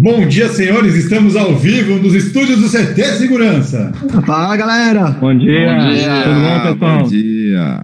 [0.00, 0.94] Bom dia, senhores.
[0.94, 3.92] Estamos ao vivo nos estúdios do CT Segurança.
[4.24, 5.10] Fala, galera.
[5.10, 5.74] Bom dia.
[5.74, 6.22] Bom dia.
[6.22, 7.02] Tudo bom, pessoal?
[7.02, 7.82] Bom dia.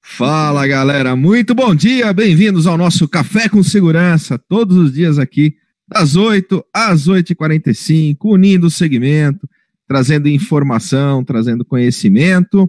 [0.00, 1.14] Fala, galera.
[1.14, 2.10] Muito bom dia.
[2.14, 4.38] Bem-vindos ao nosso Café com Segurança.
[4.48, 5.54] Todos os dias aqui,
[5.86, 9.46] das 8 às 8h45, unindo o segmento,
[9.86, 12.66] trazendo informação, trazendo conhecimento.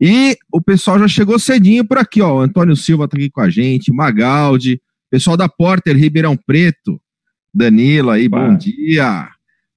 [0.00, 2.38] E o pessoal já chegou cedinho por aqui, ó.
[2.38, 7.00] O Antônio Silva tá aqui com a gente, Magaldi, pessoal da Porter Ribeirão Preto.
[7.54, 9.28] Danilo aí, bom dia.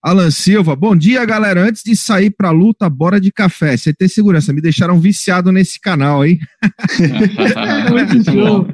[0.01, 1.61] Alan Silva, bom dia, galera.
[1.61, 3.75] Antes de sair pra luta, bora de café.
[3.75, 6.39] CT Segurança, me deixaram viciado nesse canal, hein?
[7.91, 8.67] Muito show.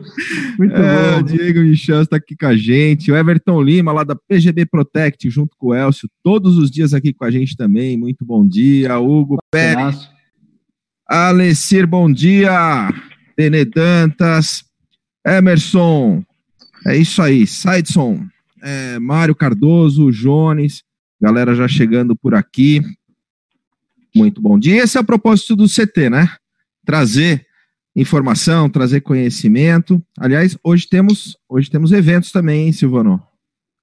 [0.58, 1.23] Muito é, bom.
[1.23, 3.11] Diego Michel está aqui com a gente.
[3.11, 7.13] O Everton Lima, lá da PGB Protect, junto com o Elcio, todos os dias aqui
[7.13, 7.97] com a gente também.
[7.97, 8.97] Muito bom dia.
[8.99, 10.08] Hugo Pérez.
[11.09, 12.94] Alessir, bom dia.
[13.35, 14.63] Benedantas.
[15.25, 16.23] Emerson.
[16.85, 17.47] É isso aí.
[17.47, 18.33] Sideson
[18.63, 20.84] é, Mário Cardoso, Jones,
[21.22, 22.81] galera já chegando por aqui.
[24.16, 24.83] Muito bom dia.
[24.83, 26.30] Esse é o propósito do CT, né?
[26.86, 27.45] Trazer
[27.95, 30.02] informação, trazer conhecimento.
[30.17, 33.22] Aliás, hoje temos, hoje temos eventos também, hein, Silvano?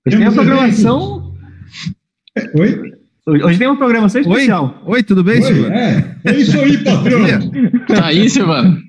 [0.06, 1.34] Hoje tem uma programação.
[2.54, 3.00] Oi?
[3.26, 4.82] Hoje tem uma programação especial.
[4.86, 5.74] Oi, Oi tudo bem, Oi, Silvano?
[5.74, 7.20] É, é isso aí, patrão.
[7.86, 8.82] Tá aí, Silvano.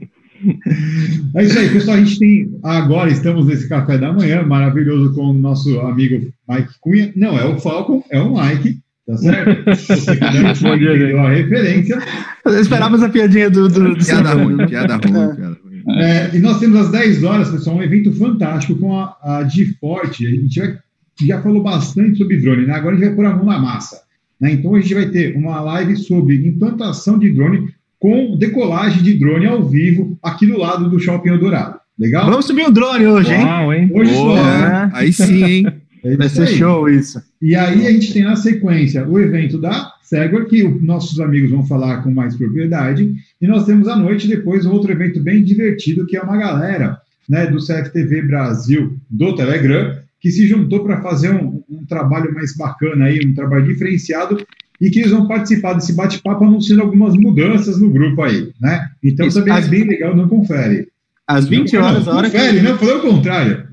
[1.36, 1.98] É isso aí, pessoal.
[1.98, 6.74] A gente tem agora estamos nesse café da manhã maravilhoso com o nosso amigo Mike
[6.82, 7.14] Cunha.
[7.16, 8.80] Não é o Falcon, é o Mike.
[9.08, 9.66] Tá certo?
[9.66, 12.00] Você que não entendeu a referência.
[12.46, 13.68] Esperávamos a piadinha do.
[13.68, 15.72] do, do Piada ruim, piada ruim, piada ruim.
[16.00, 19.48] É, e nós temos às 10 horas, pessoal, um evento fantástico com a, a
[19.80, 20.28] Forte.
[20.28, 20.78] A gente vai,
[21.26, 22.74] já falou bastante sobre drone, né?
[22.74, 24.02] Agora a gente vai pôr a mão na massa.
[24.40, 24.54] Né?
[24.54, 27.70] Então a gente vai ter uma live sobre implantação de drone
[28.02, 31.80] com decolagem de drone ao vivo aqui do lado do Shopping Eldorado.
[31.98, 32.26] Legal?
[32.26, 33.46] Vamos subir um drone hoje, hein?
[33.46, 33.92] Uau, hein?
[33.94, 34.44] Hoje Boa, só.
[34.44, 34.92] né?
[34.94, 35.68] Aí sim, hein?
[36.04, 36.56] É Vai ser aí.
[36.56, 37.22] show isso.
[37.40, 41.52] E aí a gente tem na sequência o evento da Segway, que os nossos amigos
[41.52, 45.44] vão falar com mais propriedade, e nós temos à noite depois um outro evento bem
[45.44, 46.98] divertido, que é uma galera
[47.30, 52.58] né, do CFTV Brasil, do Telegram, que se juntou para fazer um, um trabalho mais
[52.58, 54.44] bacana aí, um trabalho diferenciado,
[54.82, 58.90] e que eles vão participar desse bate-papo anunciando algumas mudanças no grupo aí, né?
[59.04, 60.88] Então Isso, também as- é bem legal, não confere.
[61.28, 62.64] Às 20 Não, horas, a hora confere, que.
[62.64, 63.68] não, falei o contrário.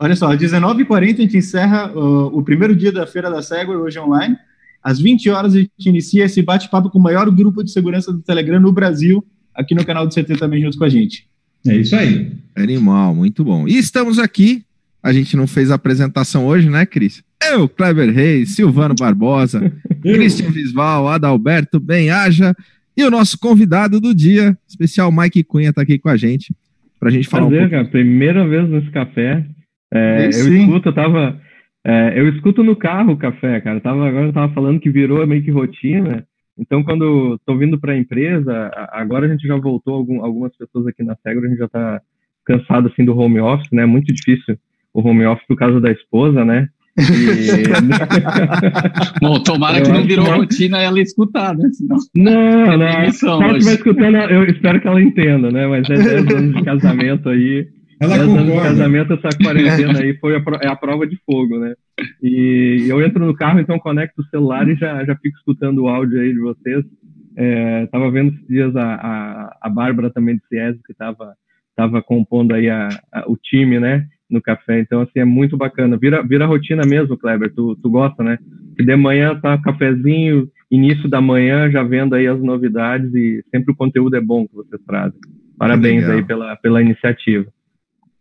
[0.00, 3.76] Olha só, às 19h40 a gente encerra uh, o primeiro dia da Feira da Segway,
[3.76, 4.36] hoje online.
[4.82, 8.20] Às 20 horas a gente inicia esse bate-papo com o maior grupo de segurança do
[8.20, 11.26] Telegram no Brasil, aqui no canal do CT também junto com a gente.
[11.66, 12.32] É isso aí.
[12.56, 13.66] Animal, muito bom.
[13.68, 14.62] E estamos aqui.
[15.02, 17.22] A gente não fez a apresentação hoje, né, Cris?
[17.52, 19.72] Eu, Kleber Reis, Silvano Barbosa,
[20.02, 22.54] Cristian Visval, Adalberto Benhaja
[22.96, 26.52] e o nosso convidado do dia, especial Mike Cunha, tá aqui com a gente,
[26.98, 27.84] pra gente falar um Prazer, pouco.
[27.84, 27.90] cara.
[27.92, 29.44] Primeira vez nesse café.
[29.94, 30.62] É, eu sim.
[30.62, 31.40] escuto, eu tava.
[31.86, 33.76] é, eu escuto no carro o café, cara.
[33.76, 36.26] Eu tava, agora eu tava falando que virou meio que rotina.
[36.58, 40.54] Então, quando tô vindo para a empresa, a- agora a gente já voltou, algum- algumas
[40.56, 42.00] pessoas aqui na Segro, a gente já tá
[42.44, 43.86] cansado assim do home office, né?
[43.86, 44.58] Muito difícil
[45.00, 46.68] o home office por causa da esposa, né?
[46.98, 47.02] E-
[49.20, 51.68] Bom, tomara Eu que não virou que- rotina ela escutar, né?
[51.72, 51.96] Senão...
[52.16, 52.78] Não, não.
[52.78, 55.66] demissão Se ela estiver escutando, eu espero que ela entenda, né?
[55.66, 57.68] Mas é 10 anos de casamento aí.
[58.00, 58.68] Ela 10 anos de concorda.
[58.70, 61.74] casamento, essa quarentena aí foi a, pro- é a prova de fogo, né?
[62.22, 65.88] E eu entro no carro, então conecto o celular e já, já fico escutando o
[65.88, 66.84] áudio aí de vocês.
[67.36, 71.34] É, tava vendo esses dias a, a, a Bárbara também de Ciesi, que tava,
[71.76, 74.06] tava compondo aí a, a- o time, né?
[74.30, 74.80] No café.
[74.80, 75.96] Então, assim, é muito bacana.
[75.96, 77.52] Vira, vira rotina mesmo, Kleber.
[77.54, 78.38] Tu, tu gosta, né?
[78.76, 83.72] Que de manhã tá cafezinho, início da manhã, já vendo aí as novidades e sempre
[83.72, 85.18] o conteúdo é bom que vocês trazem.
[85.58, 86.16] Parabéns Legal.
[86.16, 87.46] aí pela, pela iniciativa.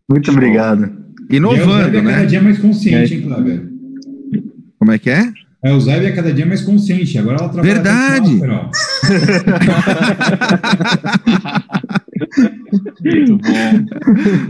[0.10, 1.06] Muito obrigado.
[1.30, 2.26] E o Zé Inovando, é cada né?
[2.26, 3.70] dia mais consciente, hein, Kleber?
[4.80, 5.32] Como é que é?
[5.64, 7.18] É, o Zé é cada dia mais consciente.
[7.18, 8.40] Agora ela trabalha Verdade.
[13.04, 13.86] Muito bom.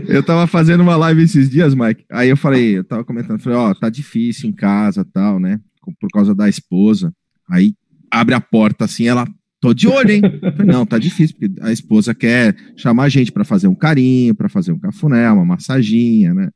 [0.08, 2.04] Eu tava fazendo uma live esses dias, Mike.
[2.10, 5.60] Aí eu falei, eu tava comentando, falei, ó, tá difícil em casa tal, né?
[6.00, 7.12] Por causa da esposa.
[7.50, 7.74] Aí
[8.10, 9.26] abre a porta assim, ela,
[9.60, 10.20] tô de olho, hein?
[10.56, 14.34] Falei, Não, tá difícil, porque a esposa quer chamar a gente pra fazer um carinho,
[14.34, 16.50] pra fazer um cafuné, uma massaginha, né?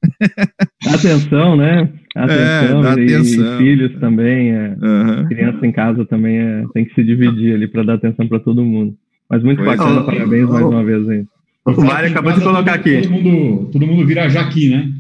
[0.87, 1.93] Atenção, né?
[2.15, 3.55] Atenção, dá e, atenção.
[3.55, 4.51] e filhos também.
[4.51, 5.27] É, Aham.
[5.29, 8.65] criança em casa também é, tem que se dividir ali para dar atenção para todo
[8.65, 8.95] mundo.
[9.33, 10.05] Mas muito Pois bacana, é.
[10.05, 11.25] parabéns mais uma vez aí.
[11.65, 13.01] O Mário acabou de colocar aqui.
[13.01, 14.93] Todo mundo, todo mundo vira Jaqui, né?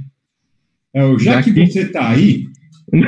[0.94, 2.46] É o já que você tá aí,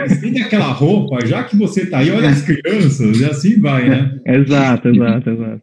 [0.06, 4.20] estende aquela roupa, já que você tá aí, olha as crianças, e assim vai, né?
[4.26, 5.62] Exato, exato, exato.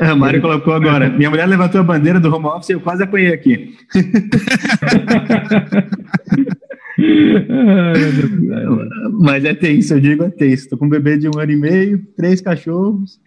[0.00, 1.08] É, o Mário colocou agora.
[1.08, 3.74] Minha mulher levantou a bandeira do home office e eu quase apanhei aqui.
[9.18, 10.68] Mas é tenso, eu digo é tenso.
[10.68, 13.18] Tô com um bebê de um ano e meio, três cachorros,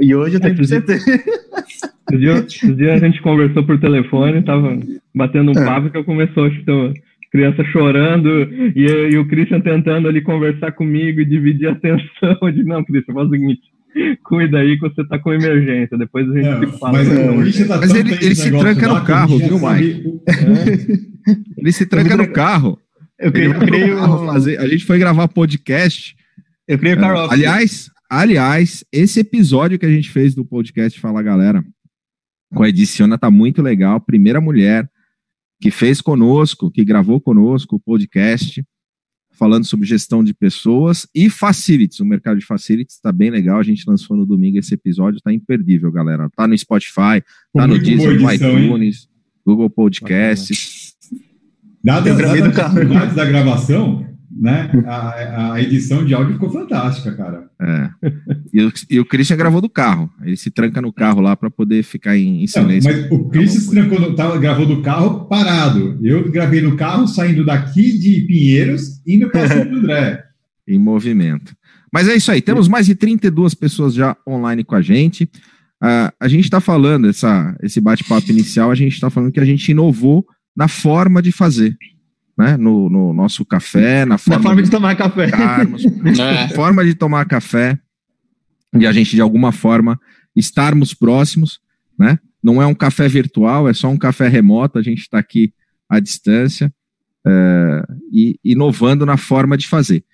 [0.00, 0.92] e hoje eu tenho que CT.
[0.92, 4.78] Esse dia, dia a gente conversou por telefone, tava
[5.14, 5.64] batendo um é.
[5.64, 6.94] papo que eu começou, acho que
[7.32, 12.38] criança chorando e, e, o Christian tentando ali conversar comigo e dividir a atenção.
[12.40, 13.60] Eu disse, não, Christian, faz o seguinte,
[14.22, 15.98] cuida aí que você tá com emergência.
[15.98, 16.92] Depois a gente é, fala.
[16.92, 20.20] Mas, é, tá mas ele, ele se tranca no carro, viu, Mike?
[20.28, 21.36] É.
[21.58, 22.78] Ele se tranca no carro.
[23.18, 23.98] Eu creio, eu creio...
[24.26, 26.14] Fazer, a gente foi gravar podcast.
[26.68, 27.30] Eu creio, Carol.
[27.30, 31.64] Aliás, aliás, esse episódio que a gente fez do podcast Fala Galera
[32.54, 34.00] com a Ediciona tá muito legal.
[34.00, 34.90] Primeira mulher
[35.60, 38.64] que fez conosco, que gravou conosco o podcast
[39.32, 42.00] falando sobre gestão de pessoas e facilities.
[42.00, 43.58] O mercado de facilities está bem legal.
[43.58, 46.28] A gente lançou no domingo esse episódio, está imperdível, galera.
[46.34, 47.22] Tá no Spotify,
[47.54, 49.16] tá no Deezer, no iTunes, hein?
[49.44, 50.94] Google Podcasts.
[51.84, 54.70] Dadas, dadas as dificuldades da gravação, né?
[54.86, 57.48] A, a, edição de áudio ficou fantástica, cara.
[57.60, 57.90] É.
[58.52, 60.10] E, o, e o Christian gravou do carro.
[60.22, 62.90] Ele se tranca no carro lá para poder ficar em, em silêncio.
[62.90, 65.98] Não, mas o Christian se trancou, tava, gravou do carro parado.
[66.02, 70.22] Eu gravei no carro saindo daqui de Pinheiros indo para São André.
[70.68, 71.54] em movimento.
[71.92, 72.42] Mas é isso aí.
[72.42, 75.24] Temos mais de 32 pessoas já online com a gente.
[75.82, 79.44] Uh, a gente está falando, essa, esse bate-papo inicial, a gente está falando que a
[79.44, 81.76] gente inovou na forma de fazer
[82.36, 85.30] né, no, no nosso café, na forma, forma de, de, tomar café.
[86.20, 86.48] é.
[86.48, 87.78] Forma de tomar café,
[88.78, 89.98] e a gente, de alguma forma,
[90.34, 91.60] estarmos próximos,
[91.98, 92.18] né?
[92.42, 95.52] Não é um café virtual, é só um café remoto, a gente está aqui
[95.88, 96.72] à distância,
[97.26, 100.04] é, e inovando na forma de fazer.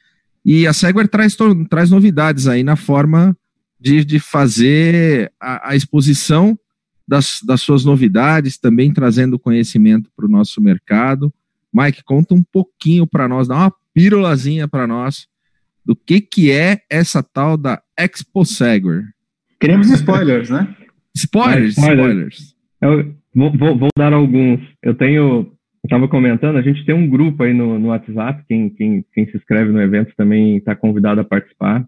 [0.45, 1.37] E a Segware traz,
[1.69, 3.37] traz novidades aí na forma
[3.79, 6.59] de, de fazer a, a exposição
[7.07, 11.33] das, das suas novidades, também trazendo conhecimento para o nosso mercado,
[11.73, 15.27] Mike, conta um pouquinho para nós, dá uma pílulazinha para nós
[15.85, 19.07] do que que é essa tal da Expo Segware.
[19.61, 20.75] Queremos spoilers, né?
[21.15, 22.55] Spoilers, spoilers.
[22.81, 24.61] Eu vou, vou, vou, dar alguns.
[24.83, 25.53] Eu tenho, eu
[25.85, 29.37] estava comentando, a gente tem um grupo aí no, no WhatsApp, quem, quem, quem se
[29.37, 31.85] inscreve no evento também está convidado a participar.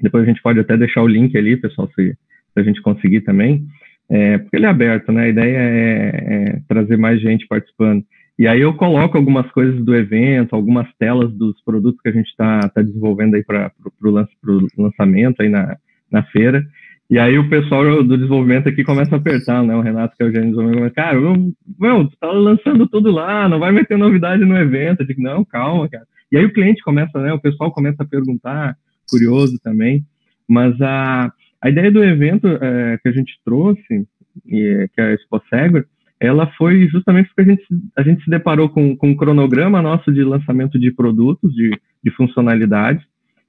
[0.00, 3.20] Depois a gente pode até deixar o link ali, pessoal, se, se a gente conseguir
[3.22, 3.66] também.
[4.08, 5.24] É, porque ele é aberto, né?
[5.24, 8.04] A ideia é, é trazer mais gente participando.
[8.40, 12.28] E aí eu coloco algumas coisas do evento, algumas telas dos produtos que a gente
[12.28, 13.70] está tá desenvolvendo aí para
[14.02, 15.76] o lançamento aí na,
[16.10, 16.64] na feira.
[17.10, 19.76] E aí o pessoal do desenvolvimento aqui começa a apertar, né?
[19.76, 23.10] O Renato, que é o gerente de desenvolvimento, cara, eu, meu, tu tá lançando tudo
[23.10, 25.00] lá, não vai meter novidade no evento.
[25.02, 26.06] Eu digo, não, calma, cara.
[26.32, 27.34] E aí o cliente começa, né?
[27.34, 28.74] O pessoal começa a perguntar,
[29.10, 30.02] curioso também.
[30.48, 34.06] Mas a, a ideia do evento é, que a gente trouxe,
[34.46, 35.84] e, que é a Expo Segura,
[36.20, 40.12] ela foi justamente porque a gente, a gente se deparou com, com um cronograma nosso
[40.12, 41.70] de lançamento de produtos, de,
[42.04, 43.02] de funcionalidades,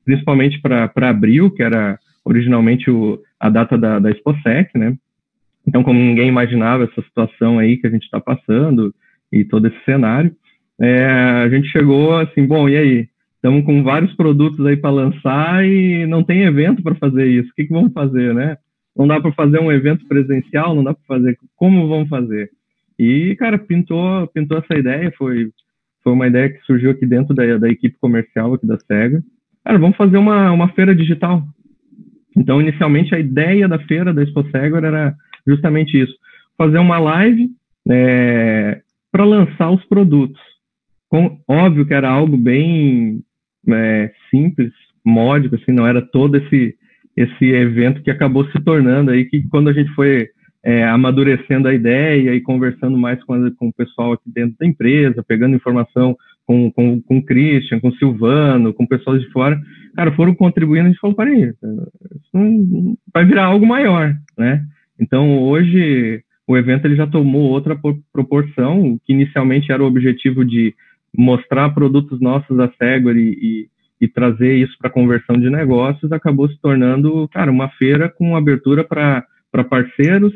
[0.05, 4.95] principalmente para abril, que era originalmente o, a data da, da ExpoSec, né?
[5.67, 8.95] Então, como ninguém imaginava essa situação aí que a gente está passando
[9.31, 10.33] e todo esse cenário,
[10.79, 13.07] é, a gente chegou assim, bom, e aí?
[13.35, 17.49] Estamos com vários produtos aí para lançar e não tem evento para fazer isso.
[17.49, 18.55] O que, que vamos fazer, né?
[18.95, 21.37] Não dá para fazer um evento presencial, não dá para fazer.
[21.55, 22.51] Como vamos fazer?
[23.01, 25.49] E, cara, pintou, pintou essa ideia, foi,
[26.03, 29.23] foi uma ideia que surgiu aqui dentro da, da equipe comercial aqui da SEGA.
[29.65, 31.43] Cara, vamos fazer uma, uma feira digital.
[32.37, 35.15] Então, inicialmente, a ideia da feira da Expo SEGA era
[35.47, 36.13] justamente isso.
[36.55, 37.49] Fazer uma live
[37.89, 38.81] é,
[39.11, 40.39] para lançar os produtos.
[41.09, 43.23] Com, óbvio que era algo bem
[43.67, 44.71] é, simples,
[45.03, 46.75] módico, assim, não era todo esse,
[47.17, 50.29] esse evento que acabou se tornando aí, que quando a gente foi
[50.63, 54.65] é, amadurecendo a ideia e conversando mais com, a, com o pessoal aqui dentro da
[54.65, 56.15] empresa, pegando informação
[56.45, 59.59] com, com, com o Christian, com o Silvano, com pessoas de fora,
[59.95, 64.61] cara, foram contribuindo, a gente falou, peraí, isso vai virar algo maior, né?
[64.99, 67.77] Então, hoje, o evento ele já tomou outra
[68.13, 70.75] proporção, que inicialmente era o objetivo de
[71.15, 73.69] mostrar produtos nossos da Segware e, e,
[74.01, 78.83] e trazer isso para conversão de negócios, acabou se tornando, cara, uma feira com abertura
[78.83, 79.25] para
[79.69, 80.33] parceiros,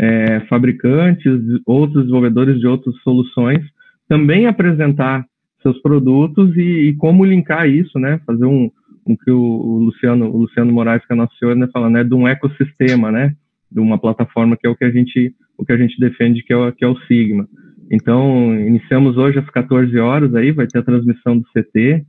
[0.00, 1.32] é, fabricantes,
[1.66, 3.64] outros desenvolvedores de outras soluções,
[4.08, 5.24] também apresentar
[5.62, 8.20] seus produtos e, e como linkar isso, né?
[8.24, 8.70] Fazer um,
[9.06, 12.14] um que o, Luciano, o Luciano Moraes, que é nosso senhor, né, fala, né, de
[12.14, 13.34] um ecossistema, né?
[13.70, 16.52] De uma plataforma que é o que a gente, o que a gente defende, que
[16.52, 17.46] é o, que é o Sigma.
[17.90, 22.04] Então, iniciamos hoje às 14 horas aí, vai ter a transmissão do CT,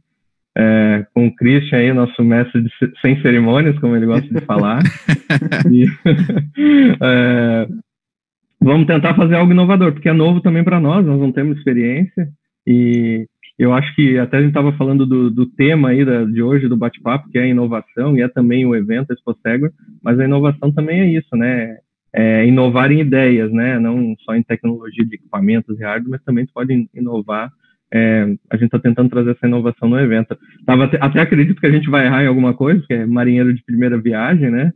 [0.59, 2.69] é, com o Christian aí, nosso mestre de,
[3.01, 4.79] sem cerimônias, como ele gosta de falar.
[5.71, 5.85] e,
[7.01, 7.67] é,
[8.59, 12.27] vamos tentar fazer algo inovador, porque é novo também para nós, nós não temos experiência.
[12.67, 13.25] E,
[13.57, 16.67] eu acho que até a gente estava falando do, do, tema aí da, de hoje
[16.67, 19.71] do bate-papo, que é a inovação, e é também o evento Expo Segway,
[20.03, 21.77] mas a inovação também é isso, né?
[22.11, 23.77] É inovar em ideias, né?
[23.79, 27.51] Não só em tecnologia de equipamentos e hardware, mas também pode inovar.
[27.91, 30.37] É, a gente está tentando trazer essa inovação no evento.
[30.65, 33.63] Tava, até acredito que a gente vai errar em alguma coisa, que é marinheiro de
[33.63, 34.71] primeira viagem, né?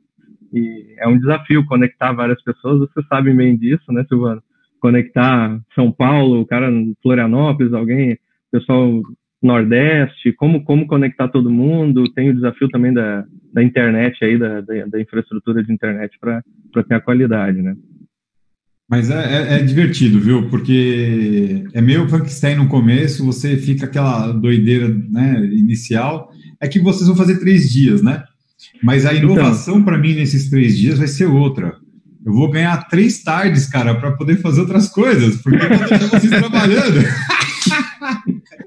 [0.51, 4.41] E é um desafio conectar várias pessoas, você sabe bem disso, né, Silvano?
[4.79, 8.17] Conectar São Paulo, o cara Florianópolis, alguém
[8.51, 9.01] pessoal
[9.41, 14.61] Nordeste, como, como conectar todo mundo, tem o desafio também da, da internet aí, da,
[14.61, 16.41] da, da infraestrutura de internet para
[16.87, 17.75] ter a qualidade, né?
[18.89, 20.49] Mas é, é, é, divertido, viu?
[20.49, 26.29] Porque é meio Frankenstein no começo, você fica aquela doideira né, inicial.
[26.59, 28.23] É que vocês vão fazer três dias, né?
[28.83, 29.31] Mas a então.
[29.31, 31.75] inovação então, para mim nesses três dias vai ser outra.
[32.25, 36.07] Eu vou ganhar três tardes, cara, para poder fazer outras coisas, porque eu vou deixar
[36.07, 37.03] vocês trabalhando.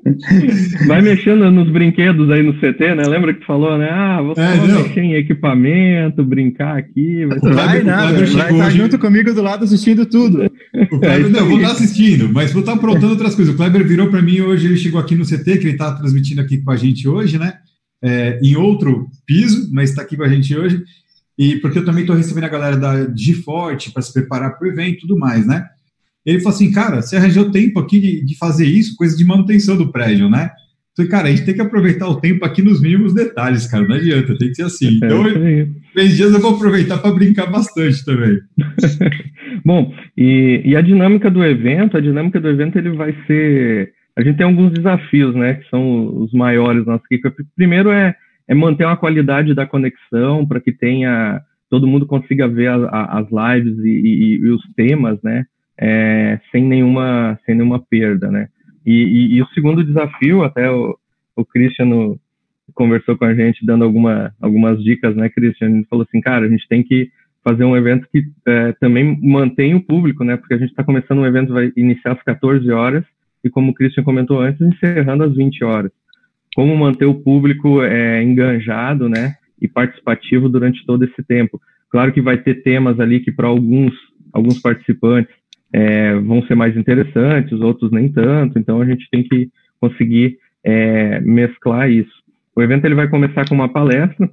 [0.86, 3.04] Vai mexendo nos brinquedos aí no CT, né?
[3.06, 3.88] Lembra que tu falou, né?
[3.90, 7.26] Ah, vou é, mexer em equipamento, brincar aqui.
[7.26, 8.76] Vai, vai nada, vai estar hoje...
[8.78, 10.50] junto comigo do lado assistindo tudo.
[10.92, 13.54] O Kleber, é não, vou estar assistindo, mas vou estar aprontando outras coisas.
[13.54, 16.40] O Kleber virou para mim hoje, ele chegou aqui no CT, que ele está transmitindo
[16.40, 17.54] aqui com a gente hoje, né?
[18.02, 20.82] É, em outro piso, mas está aqui com a gente hoje.
[21.38, 24.70] E porque eu também estou recebendo a galera da Giforte para se preparar para o
[24.70, 25.66] evento e tudo mais, né?
[26.26, 29.76] Ele falou assim, cara, você arranjou tempo aqui de, de fazer isso, coisa de manutenção
[29.76, 30.50] do prédio, né?
[30.96, 33.94] Falei, cara, a gente tem que aproveitar o tempo aqui nos mínimos detalhes, cara, não
[33.94, 34.96] adianta, tem que ser assim.
[34.96, 38.38] Então, é três dias eu vou aproveitar para brincar bastante também.
[39.64, 43.92] Bom, e, e, a dinâmica do evento, a dinâmica do evento ele vai ser.
[44.16, 47.44] A gente tem alguns desafios, né, que são os maiores nossa equipe.
[47.54, 48.14] Primeiro é,
[48.48, 53.18] é manter uma qualidade da conexão para que tenha todo mundo consiga ver a, a,
[53.18, 55.44] as lives e, e, e os temas, né?
[55.78, 58.48] É, sem, nenhuma, sem nenhuma perda, né?
[58.84, 60.96] E, e, e o segundo desafio, até o,
[61.34, 62.16] o Christian
[62.74, 65.70] conversou com a gente, dando alguma, algumas dicas, né, Christian?
[65.70, 67.10] Ele falou assim, cara, a gente tem que
[67.44, 70.36] fazer um evento que é, também mantenha o público, né?
[70.36, 73.04] Porque a gente está começando um evento, vai iniciar às 14 horas,
[73.44, 75.92] e como o Christian comentou antes, encerrando às 20 horas.
[76.54, 79.34] Como manter o público é, enganjado, né?
[79.60, 81.60] E participativo durante todo esse tempo.
[81.90, 83.94] Claro que vai ter temas ali que para alguns,
[84.32, 85.32] alguns participantes
[85.76, 91.20] é, vão ser mais interessantes, outros nem tanto, então a gente tem que conseguir é,
[91.20, 92.24] mesclar isso.
[92.56, 94.26] O evento ele vai começar com uma palestra,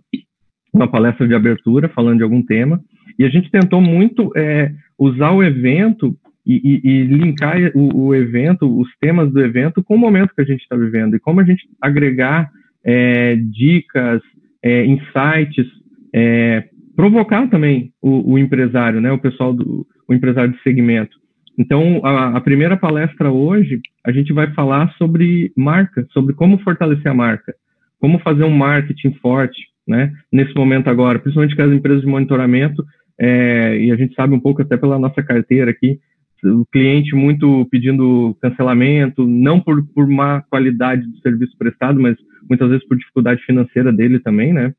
[0.73, 2.79] uma palestra de abertura, falando de algum tema,
[3.19, 6.15] e a gente tentou muito é, usar o evento
[6.47, 10.41] e, e, e linkar o, o, evento, os temas do evento com o momento que
[10.41, 12.50] a gente está vivendo, e como a gente agregar
[12.85, 14.21] é, dicas,
[14.62, 15.67] é, insights,
[16.13, 21.22] é, provocar também o, o, empresário, né, o pessoal do o empresário de segmento.
[21.57, 27.12] Então, a, a, primeira palestra hoje, a gente vai falar sobre marca, sobre como fortalecer
[27.12, 27.53] a marca,
[28.00, 32.83] como fazer um marketing forte, né, nesse momento agora, principalmente com as empresas de monitoramento,
[33.19, 36.00] é, e a gente sabe um pouco até pela nossa carteira aqui,
[36.43, 42.17] o cliente muito pedindo cancelamento, não por, por má qualidade do serviço prestado, mas
[42.50, 44.74] muitas vezes por dificuldade financeira dele também, né,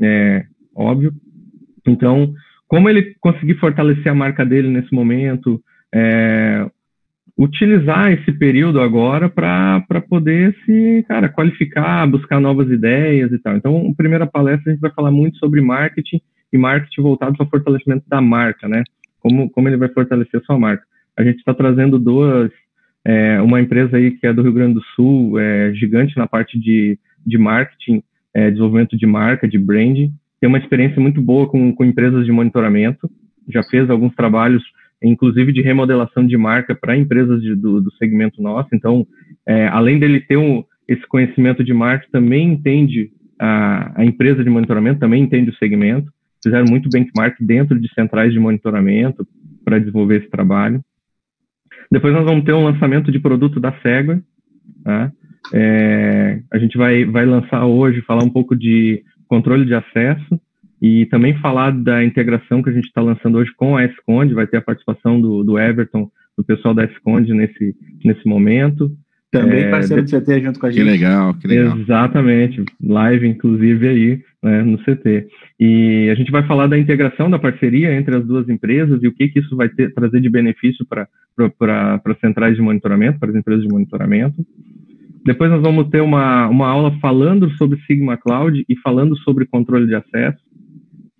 [0.00, 1.12] é, óbvio.
[1.86, 2.34] Então,
[2.66, 5.62] como ele conseguir fortalecer a marca dele nesse momento,
[5.98, 6.70] é,
[7.38, 13.56] utilizar esse período agora para poder se, cara, qualificar, buscar novas ideias e tal.
[13.56, 16.20] Então, a primeira palestra a gente vai falar muito sobre marketing
[16.52, 18.82] e marketing voltado para fortalecimento da marca, né?
[19.20, 20.84] Como, como ele vai fortalecer a sua marca.
[21.16, 22.50] A gente está trazendo duas,
[23.02, 26.58] é, uma empresa aí que é do Rio Grande do Sul, é, gigante na parte
[26.60, 28.02] de, de marketing,
[28.34, 32.32] é, desenvolvimento de marca, de branding, tem uma experiência muito boa com, com empresas de
[32.32, 33.10] monitoramento,
[33.48, 34.62] já fez alguns trabalhos
[35.02, 38.68] inclusive de remodelação de marca para empresas de, do, do, segmento nosso.
[38.72, 39.06] Então,
[39.46, 44.50] é, além dele ter um, esse conhecimento de marca, também entende a, a, empresa de
[44.50, 46.10] monitoramento, também entende o segmento.
[46.42, 49.26] Fizeram muito benchmark dentro de centrais de monitoramento
[49.64, 50.80] para desenvolver esse trabalho.
[51.90, 54.20] Depois nós vamos ter um lançamento de produto da Segway.
[54.84, 55.12] Tá?
[55.52, 60.40] É, a gente vai, vai lançar hoje, falar um pouco de controle de acesso,
[60.80, 64.46] e também falar da integração que a gente está lançando hoje com a Esconde, vai
[64.46, 68.90] ter a participação do, do Everton, do pessoal da Esconde nesse, nesse momento.
[69.30, 70.84] Também é, parceiro do CT junto com a gente.
[70.84, 71.78] Que legal, que legal.
[71.78, 75.26] Exatamente, live inclusive aí né, no CT.
[75.58, 79.12] E a gente vai falar da integração da parceria entre as duas empresas e o
[79.12, 81.08] que, que isso vai ter, trazer de benefício para
[82.04, 84.44] as centrais de monitoramento, para as empresas de monitoramento.
[85.24, 89.86] Depois nós vamos ter uma, uma aula falando sobre Sigma Cloud e falando sobre controle
[89.86, 90.38] de acesso.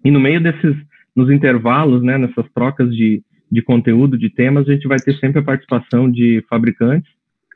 [0.06, 0.76] E no meio desses,
[1.16, 5.40] nos intervalos, né, nessas trocas de, de conteúdo, de temas, a gente vai ter sempre
[5.40, 7.10] a participação de fabricantes,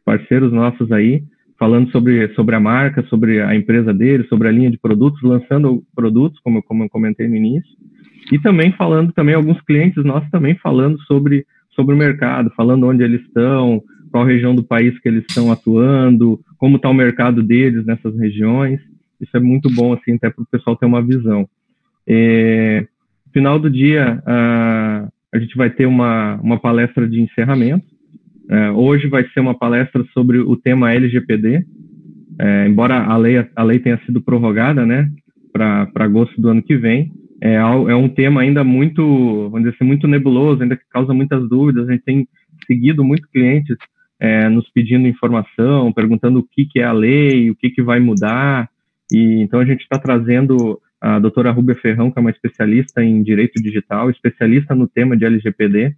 [0.05, 1.23] parceiros nossos aí,
[1.57, 5.85] falando sobre, sobre a marca, sobre a empresa dele, sobre a linha de produtos, lançando
[5.95, 7.71] produtos, como, como eu comentei no início,
[8.33, 13.05] e também falando também alguns clientes nossos também falando sobre, sobre o mercado, falando onde
[13.05, 13.81] eles estão,
[14.11, 18.81] qual região do país que eles estão atuando, como está o mercado deles nessas regiões.
[19.21, 21.49] Isso é muito bom, assim, até para o pessoal ter uma visão.
[22.09, 22.87] É,
[23.33, 27.87] final do dia, a, a gente vai ter uma, uma palestra de encerramento.
[28.49, 31.65] É, hoje vai ser uma palestra sobre o tema LGPD,
[32.41, 35.09] é, embora a lei, a lei tenha sido prorrogada, né,
[35.53, 39.03] para agosto do ano que vem, é, é um tema ainda muito,
[39.51, 41.89] vamos dizer assim, muito nebuloso, ainda que causa muitas dúvidas.
[41.89, 42.29] A gente tem
[42.67, 43.77] seguido muitos clientes
[44.21, 47.99] é, nos pedindo informação, perguntando o que, que é a lei, o que, que vai
[47.99, 48.69] mudar.
[49.11, 53.23] E então a gente está trazendo a doutora Rubia Ferrão, que é uma especialista em
[53.23, 55.95] direito digital, especialista no tema de LGPD.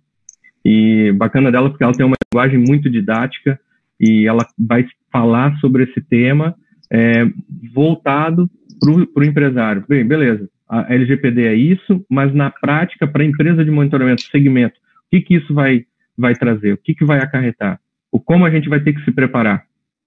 [0.64, 3.58] E bacana dela porque ela tem uma linguagem muito didática
[4.00, 6.54] e ela vai falar sobre esse tema
[6.90, 7.28] é,
[7.74, 8.48] voltado
[8.80, 9.84] para o empresário.
[9.88, 14.74] Bem, beleza, a LGPD é isso, mas na prática, para a empresa de monitoramento, segmento,
[14.76, 15.84] o que, que isso vai,
[16.16, 16.74] vai trazer?
[16.74, 17.80] O que, que vai acarretar?
[18.10, 19.64] O como a gente vai ter que se preparar?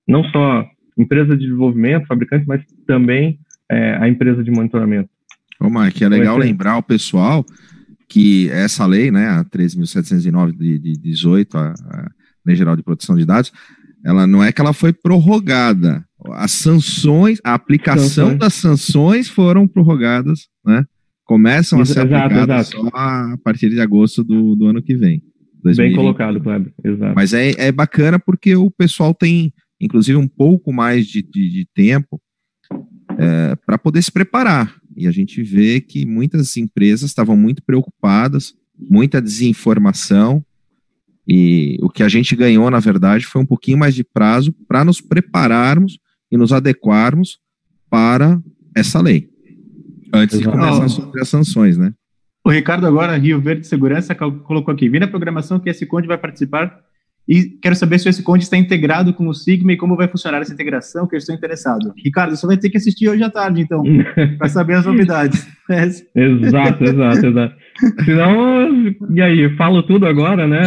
[0.08, 0.66] Não só
[0.98, 5.10] empresa de desenvolvimento, fabricante, mas também é, a empresa de monitoramento.
[5.60, 7.46] Ô, Mike, é legal lembrar o pessoal
[8.08, 12.12] que essa lei, né, a 13.709 de, de 18, a, a
[12.46, 13.52] Lei Geral de Proteção de Dados,
[14.04, 18.40] ela não é que ela foi prorrogada, as sanções, a aplicação sanções.
[18.40, 20.86] das sanções foram prorrogadas, né?
[21.24, 22.84] Começam a ser exato, aplicadas exato.
[22.84, 25.24] só a partir de agosto do, do ano que vem.
[25.64, 25.78] 2020.
[25.78, 26.72] Bem colocado, Kleber.
[26.84, 27.16] Exato.
[27.16, 31.68] Mas é, é bacana porque o pessoal tem, inclusive, um pouco mais de, de, de
[31.74, 32.22] tempo
[33.18, 34.76] é, para poder se preparar.
[34.96, 40.44] E a gente vê que muitas empresas estavam muito preocupadas, muita desinformação,
[41.28, 44.86] e o que a gente ganhou, na verdade, foi um pouquinho mais de prazo para
[44.86, 45.98] nos prepararmos
[46.32, 47.40] e nos adequarmos
[47.90, 48.40] para
[48.76, 49.30] essa lei.
[50.14, 51.94] Antes de começar sobre as sanções, né?
[52.44, 56.18] O Ricardo agora, Rio Verde Segurança, colocou aqui, vi na programação que esse Conde vai
[56.18, 56.80] participar
[57.28, 60.42] e quero saber se esse Conde está integrado com o Sigma e como vai funcionar
[60.42, 61.92] essa integração, que eu estou interessado.
[62.04, 63.82] Ricardo, você vai ter que assistir hoje à tarde, então,
[64.38, 65.48] para saber as novidades.
[65.70, 67.56] exato, exato, exato.
[68.06, 70.62] Senão, e aí, falo tudo agora, né,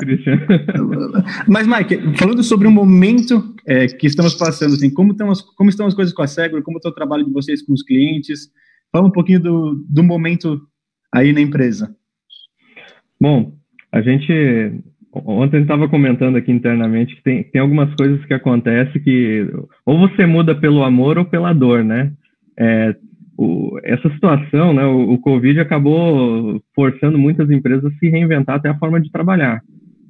[0.00, 0.42] Cristiano?
[1.46, 5.70] Mas, Mike, falando sobre o momento é, que estamos passando, assim, como, estão as, como
[5.70, 8.50] estão as coisas com a Segro, como está o trabalho de vocês com os clientes,
[8.90, 10.60] fala um pouquinho do, do momento
[11.14, 11.94] aí na empresa.
[13.20, 13.56] Bom,
[13.92, 14.82] a gente
[15.24, 19.48] Ontem estava comentando aqui internamente que tem, tem algumas coisas que acontecem que
[19.84, 22.12] ou você muda pelo amor ou pela dor, né?
[22.58, 22.94] É,
[23.38, 28.68] o, essa situação, né, o, o, Covid acabou forçando muitas empresas a se reinventar até
[28.68, 29.60] a forma de trabalhar.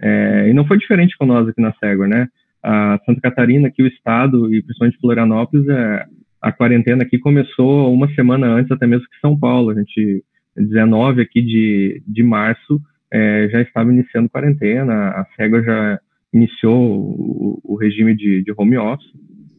[0.00, 2.28] É, e não foi diferente com nós aqui na Segor, né?
[2.62, 6.04] A Santa Catarina, aqui o estado, e principalmente Florianópolis, é,
[6.40, 9.70] a quarentena aqui começou uma semana antes até mesmo que São Paulo.
[9.70, 10.22] A gente,
[10.56, 12.80] 19 aqui de, de março,
[13.12, 16.00] é, já estava iniciando quarentena, a SEGA já
[16.32, 19.10] iniciou o, o regime de, de, home office.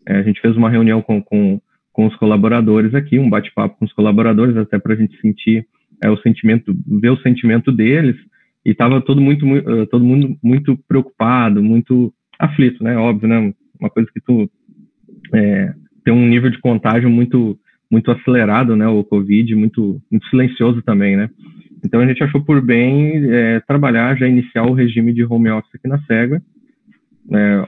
[0.07, 1.59] É, a gente fez uma reunião com, com,
[1.91, 5.65] com os colaboradores aqui, um bate-papo com os colaboradores, até para a gente sentir
[6.03, 8.15] é, o sentimento, ver o sentimento deles,
[8.65, 12.97] e estava todo, muito, uh, todo mundo muito preocupado, muito aflito, né?
[12.97, 13.53] Óbvio, né?
[13.79, 14.49] Uma coisa que tu
[15.33, 17.57] é, tem um nível de contágio muito
[17.89, 18.85] muito acelerado, né?
[18.87, 21.29] O Covid, muito, muito silencioso também, né?
[21.85, 25.75] Então a gente achou por bem é, trabalhar, já iniciar o regime de home office
[25.75, 26.41] aqui na SEGA.
[27.33, 27.67] É,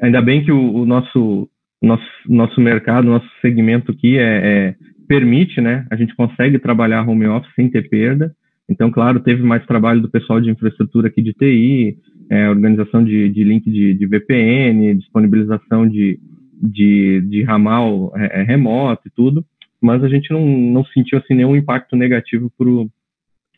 [0.00, 1.48] ainda bem que o, o, nosso,
[1.82, 4.74] nosso, nosso mercado, nosso segmento aqui é, é,
[5.08, 5.86] permite, né?
[5.90, 8.34] A gente consegue trabalhar home office sem ter perda.
[8.68, 11.96] Então, claro, teve mais trabalho do pessoal de infraestrutura aqui de TI,
[12.30, 16.20] é, organização de, de link de, de, VPN, disponibilização de,
[16.62, 19.42] de, de ramal é, é, remoto e tudo,
[19.80, 22.52] mas a gente não, não sentiu assim, nenhum impacto negativo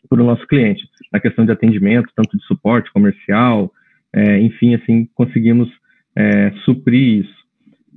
[0.09, 3.71] para o nosso cliente, na questão de atendimento, tanto de suporte comercial,
[4.13, 5.69] é, enfim, assim, conseguimos
[6.15, 7.41] é, suprir isso.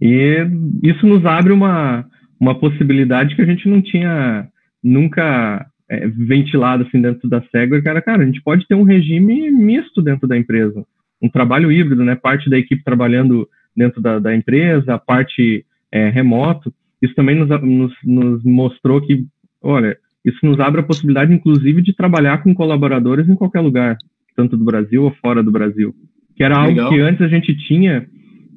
[0.01, 0.47] E
[0.83, 2.07] isso nos abre uma,
[2.39, 4.49] uma possibilidade que a gente não tinha
[4.83, 8.83] nunca é, ventilado assim dentro da Segway, que era, cara, a gente pode ter um
[8.83, 10.85] regime misto dentro da empresa,
[11.23, 12.15] um trabalho híbrido, né?
[12.15, 16.73] Parte da equipe trabalhando dentro da, da empresa, a parte é, remoto.
[17.01, 19.25] Isso também nos, nos, nos mostrou que,
[19.63, 23.97] olha, isso nos abre a possibilidade, inclusive, de trabalhar com colaboradores em qualquer lugar,
[24.35, 25.95] tanto do Brasil ou fora do Brasil.
[26.35, 26.91] Que era algo Legal.
[26.91, 28.07] que antes a gente tinha,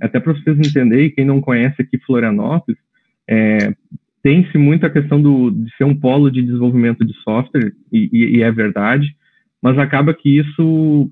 [0.02, 2.80] até para vocês entenderem, quem não conhece aqui Florianópolis,
[3.30, 3.74] é,
[4.24, 8.38] tem-se muito a questão do, de ser um polo de desenvolvimento de software, e, e,
[8.38, 9.08] e é verdade,
[9.62, 11.12] mas acaba que isso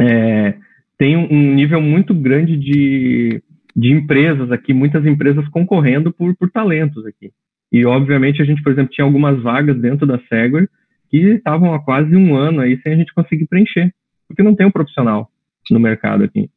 [0.00, 0.54] é,
[0.98, 3.42] tem um nível muito grande de,
[3.74, 7.30] de empresas aqui, muitas empresas concorrendo por, por talentos aqui.
[7.72, 10.66] E, obviamente, a gente, por exemplo, tinha algumas vagas dentro da Segway
[11.10, 13.92] que estavam há quase um ano aí sem a gente conseguir preencher,
[14.28, 15.28] porque não tem um profissional
[15.70, 16.48] no mercado aqui.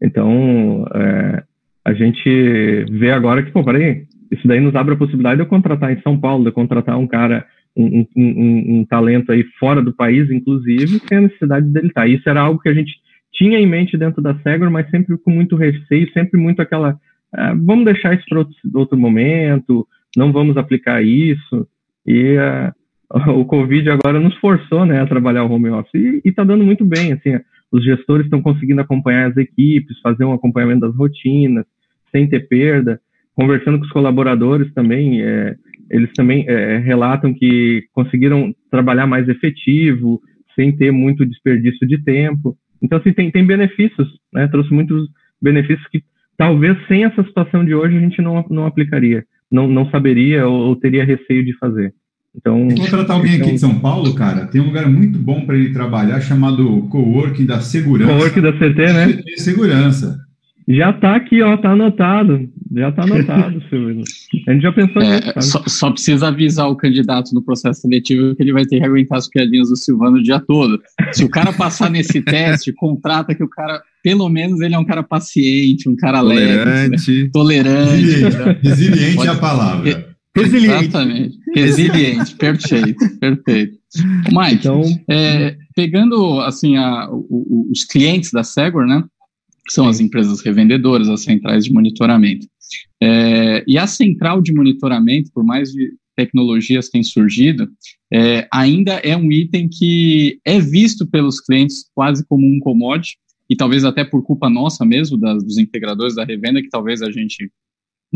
[0.00, 1.42] Então, é,
[1.84, 5.48] a gente vê agora que, pô, peraí, isso daí nos abre a possibilidade de eu
[5.48, 9.44] contratar em São Paulo, de eu contratar um cara, um, um, um, um talento aí
[9.58, 12.06] fora do país, inclusive, sem a necessidade dele estar.
[12.06, 12.92] Isso era algo que a gente
[13.32, 16.98] tinha em mente dentro da Segro, mas sempre com muito receio, sempre muito aquela,
[17.32, 21.68] ah, vamos deixar isso para outro, outro, momento, não vamos aplicar isso.
[22.06, 26.42] E uh, o Covid agora nos forçou né, a trabalhar o home office e está
[26.42, 27.12] dando muito bem.
[27.12, 27.38] Assim,
[27.70, 31.64] os gestores estão conseguindo acompanhar as equipes, fazer um acompanhamento das rotinas,
[32.10, 33.00] sem ter perda.
[33.34, 35.54] Conversando com os colaboradores também, é,
[35.90, 40.20] eles também é, relatam que conseguiram trabalhar mais efetivo,
[40.54, 42.56] sem ter muito desperdício de tempo.
[42.82, 44.48] Então, assim, tem, tem benefícios, né?
[44.48, 45.08] Trouxe muitos
[45.40, 46.02] benefícios que
[46.36, 50.68] talvez sem essa situação de hoje a gente não, não aplicaria, não, não saberia ou,
[50.68, 51.94] ou teria receio de fazer.
[52.36, 55.56] Então, contratar alguém então, aqui de São Paulo, cara, tem um lugar muito bom para
[55.56, 58.12] ele trabalhar chamado Coworking da Segurança.
[58.12, 59.22] Coworking da CT, né?
[59.36, 60.18] Segurança.
[60.68, 62.48] Já tá aqui, ó, tá anotado.
[62.74, 64.02] Já tá anotado, Silvio.
[64.46, 65.50] A gente já pensou é, nisso.
[65.50, 69.18] Só, só, precisa avisar o candidato no processo seletivo que ele vai ter que aguentar
[69.18, 70.80] as piadinhas do Silvano o dia todo.
[71.12, 74.84] Se o cara passar nesse teste, contrata que o cara, pelo menos, ele é um
[74.84, 77.10] cara paciente, um cara tolerante.
[77.10, 77.30] leve, né?
[77.32, 77.90] tolerante.
[77.90, 78.58] Resiliente, né?
[78.62, 79.28] resiliente Pode...
[79.28, 80.16] é a palavra.
[80.34, 80.84] Resiliente.
[80.84, 81.38] Exatamente.
[81.54, 83.78] Resiliente, perfeito, perfeito.
[84.30, 89.02] Mike, então, é, pegando assim a, o, os clientes da Segor, né?
[89.66, 92.46] que são as empresas revendedoras, as centrais de monitoramento.
[93.02, 97.68] É, e a central de monitoramento, por mais de tecnologias têm surgido,
[98.12, 103.54] é, ainda é um item que é visto pelos clientes quase como um commodity, e
[103.54, 107.50] talvez até por culpa nossa mesmo, das, dos integradores da revenda, que talvez a gente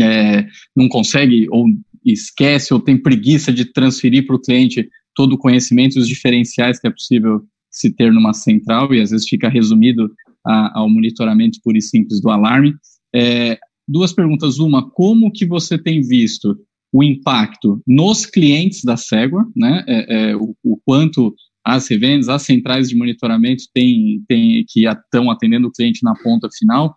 [0.01, 1.67] é, não consegue ou
[2.05, 6.87] esquece ou tem preguiça de transferir para o cliente todo o conhecimento os diferenciais que
[6.87, 10.11] é possível se ter numa central, e às vezes fica resumido
[10.45, 12.75] a, ao monitoramento puro e simples do alarme.
[13.15, 13.59] É,
[13.91, 14.59] duas perguntas.
[14.59, 16.57] Uma, como que você tem visto
[16.93, 19.85] o impacto nos clientes da Segware, né?
[19.87, 25.31] É, é, o, o, quanto as revendas, as centrais de monitoramento têm, têm, que estão
[25.31, 26.97] atendendo o cliente na ponta final,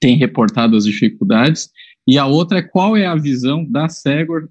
[0.00, 1.68] têm reportado as dificuldades.
[2.08, 4.48] E a outra é qual é a visão da Segware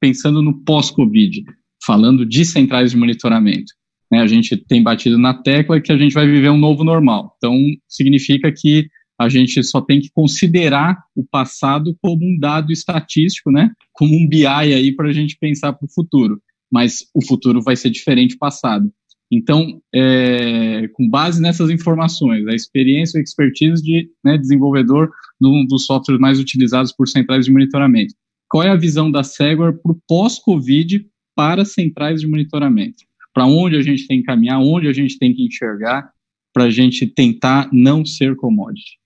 [0.00, 1.44] pensando no pós-Covid,
[1.84, 3.72] falando de centrais de monitoramento.
[4.10, 7.34] Né, a gente tem batido na tecla que a gente vai viver um novo normal.
[7.36, 7.56] Então,
[7.88, 13.70] significa que a gente só tem que considerar o passado como um dado estatístico, né?
[13.92, 16.40] Como um BI aí para a gente pensar para o futuro.
[16.70, 18.90] Mas o futuro vai ser diferente do passado.
[19.32, 25.86] Então, é, com base nessas informações, a experiência e expertise de né, desenvolvedor de dos
[25.86, 28.14] softwares mais utilizados por centrais de monitoramento.
[28.48, 33.06] Qual é a visão da Segware para o pós-Covid para centrais de monitoramento?
[33.36, 36.10] para onde a gente tem que caminhar, onde a gente tem que enxergar
[36.54, 38.98] para a gente tentar não ser commodity?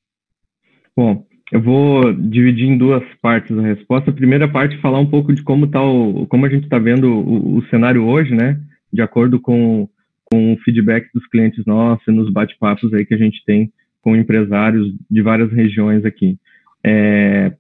[0.97, 4.11] Bom, eu vou dividir em duas partes a resposta.
[4.11, 7.09] A primeira parte falar um pouco de como tá o, como a gente está vendo
[7.13, 8.61] o, o, cenário hoje, né?
[8.93, 9.89] De acordo com,
[10.25, 14.17] com o feedback dos clientes nossos e nos bate-papos aí que a gente tem com
[14.17, 16.39] empresários de várias regiões aqui.
[16.85, 17.53] É,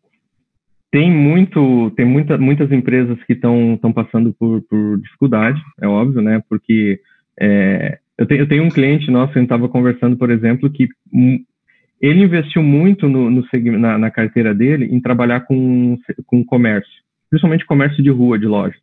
[0.90, 6.42] tem muito, tem muita, muitas empresas que estão passando por, por dificuldade, é óbvio, né?
[6.48, 7.00] Porque
[7.38, 10.88] é, eu, tenho, eu tenho um cliente nosso, a gente estava conversando, por exemplo, que
[12.00, 13.44] ele investiu muito no, no
[13.78, 16.90] na, na, carteira dele em trabalhar com, com comércio,
[17.28, 18.80] principalmente comércio de rua, de lojas.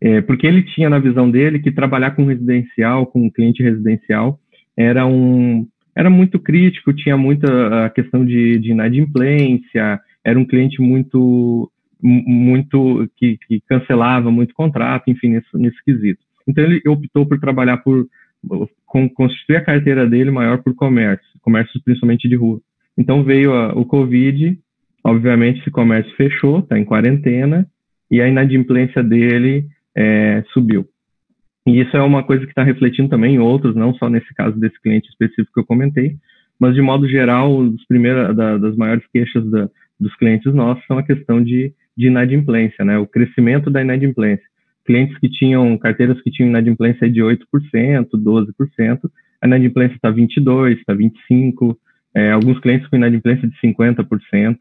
[0.00, 4.38] É, porque ele tinha na visão dele que trabalhar com residencial, com cliente residencial,
[4.76, 10.82] era um era muito crítico, tinha muita a questão de, de inadimplência, era um cliente
[10.82, 11.70] muito
[12.02, 16.20] muito que, que cancelava muito contrato, enfim, nesse, nesse quesito.
[16.46, 18.06] Então ele optou por trabalhar por
[18.86, 22.60] com, constituir a carteira dele maior por comércio, comércio principalmente de rua.
[22.96, 24.58] Então veio a, o Covid,
[25.02, 27.66] obviamente esse comércio fechou, está em quarentena
[28.10, 30.86] e a inadimplência dele é, subiu.
[31.66, 34.58] E isso é uma coisa que está refletindo também em outros, não só nesse caso
[34.58, 36.16] desse cliente específico que eu comentei,
[36.60, 40.98] mas de modo geral, os primeiros, da, das maiores queixas da, dos clientes nossos são
[40.98, 42.98] a questão de, de inadimplência, né?
[42.98, 44.44] O crescimento da inadimplência.
[44.84, 47.38] Clientes que tinham, carteiras que tinham inadimplência de 8%,
[48.14, 51.76] 12%, a inadimplência está 22%, está 25%,
[52.14, 54.56] é, alguns clientes com inadimplência de 50%,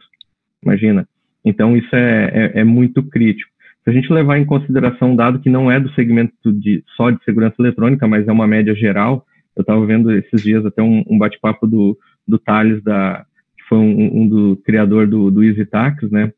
[0.64, 1.08] imagina.
[1.46, 3.52] Então, isso é, é, é, muito crítico.
[3.84, 7.12] Se a gente levar em consideração um dado que não é do segmento de, só
[7.12, 11.04] de segurança eletrônica, mas é uma média geral, eu estava vendo esses dias até um,
[11.08, 13.26] um bate-papo do, do Thales da,
[13.68, 15.68] foi um, um do criador do, do Easy
[16.12, 16.32] né?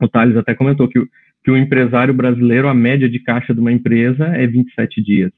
[0.00, 0.98] O Thales até comentou que,
[1.42, 5.32] que o empresário brasileiro, a média de caixa de uma empresa é 27 dias.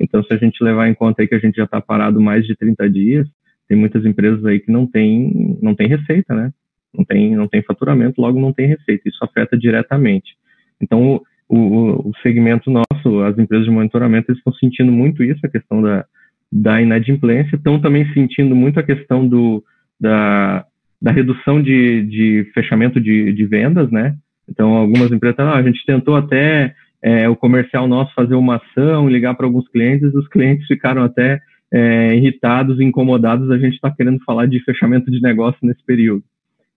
[0.00, 2.46] Então, se a gente levar em conta aí que a gente já está parado mais
[2.46, 3.28] de 30 dias,
[3.68, 6.52] tem muitas empresas aí que não tem, não tem receita, né?
[6.96, 9.08] Não tem, não tem faturamento, logo não tem receita.
[9.08, 10.36] Isso afeta diretamente.
[10.80, 15.44] Então, o, o, o segmento nosso, as empresas de monitoramento, eles estão sentindo muito isso,
[15.44, 16.04] a questão da,
[16.50, 19.64] da inadimplência, estão também sentindo muito a questão do,
[20.00, 20.64] da,
[21.00, 24.16] da redução de, de fechamento de, de vendas, né?
[24.48, 29.08] Então, algumas empresas, ah, a gente tentou até é, o comercial nosso fazer uma ação,
[29.08, 31.40] ligar para alguns clientes, os clientes ficaram até
[31.72, 36.22] é, irritados, incomodados, a gente está querendo falar de fechamento de negócio nesse período.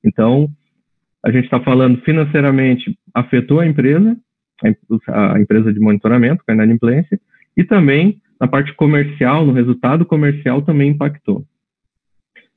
[0.03, 0.49] Então,
[1.23, 4.17] a gente está falando financeiramente, afetou a empresa,
[5.08, 7.19] a empresa de monitoramento, a inadimplência,
[7.56, 11.45] e também na parte comercial, no resultado comercial também impactou.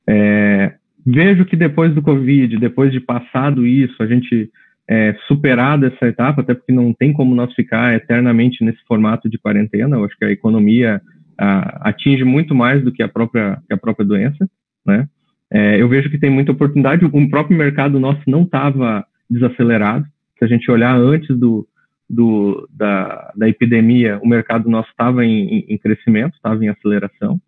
[0.07, 0.73] É,
[1.05, 4.49] vejo que depois do Covid, depois de passado isso, a gente
[4.91, 9.37] é, superado essa etapa, até porque não tem como nós ficar eternamente nesse formato de
[9.37, 11.01] quarentena, eu acho que a economia
[11.37, 14.49] a, atinge muito mais do que a própria, que a própria doença,
[14.85, 15.07] né?
[15.49, 20.05] É, eu vejo que tem muita oportunidade, o próprio mercado nosso não estava desacelerado,
[20.37, 21.65] se a gente olhar antes do,
[22.09, 27.39] do, da, da epidemia, o mercado nosso estava em, em, crescimento, estava em aceleração.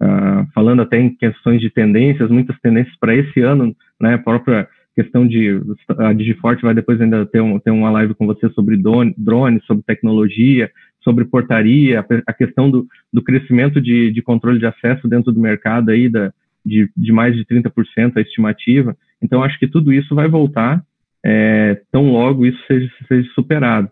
[0.00, 4.68] Uh, falando até em questões de tendências, muitas tendências para esse ano, né, a própria
[4.94, 5.60] questão de
[5.98, 9.82] a Digiforte vai depois ainda ter, um, ter uma live com você sobre drones, sobre
[9.84, 10.70] tecnologia,
[11.02, 15.90] sobre portaria, a questão do, do crescimento de, de controle de acesso dentro do mercado
[15.90, 16.32] aí da,
[16.64, 18.96] de, de mais de 30% a estimativa.
[19.20, 20.82] Então acho que tudo isso vai voltar
[21.24, 23.90] é, tão logo isso seja, seja superado.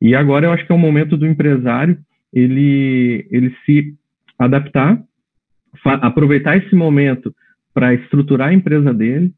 [0.00, 1.96] E agora eu acho que é o momento do empresário
[2.32, 3.94] ele, ele se
[4.38, 5.00] adaptar,
[5.84, 7.34] aproveitar esse momento
[7.74, 9.32] para estruturar a empresa dele,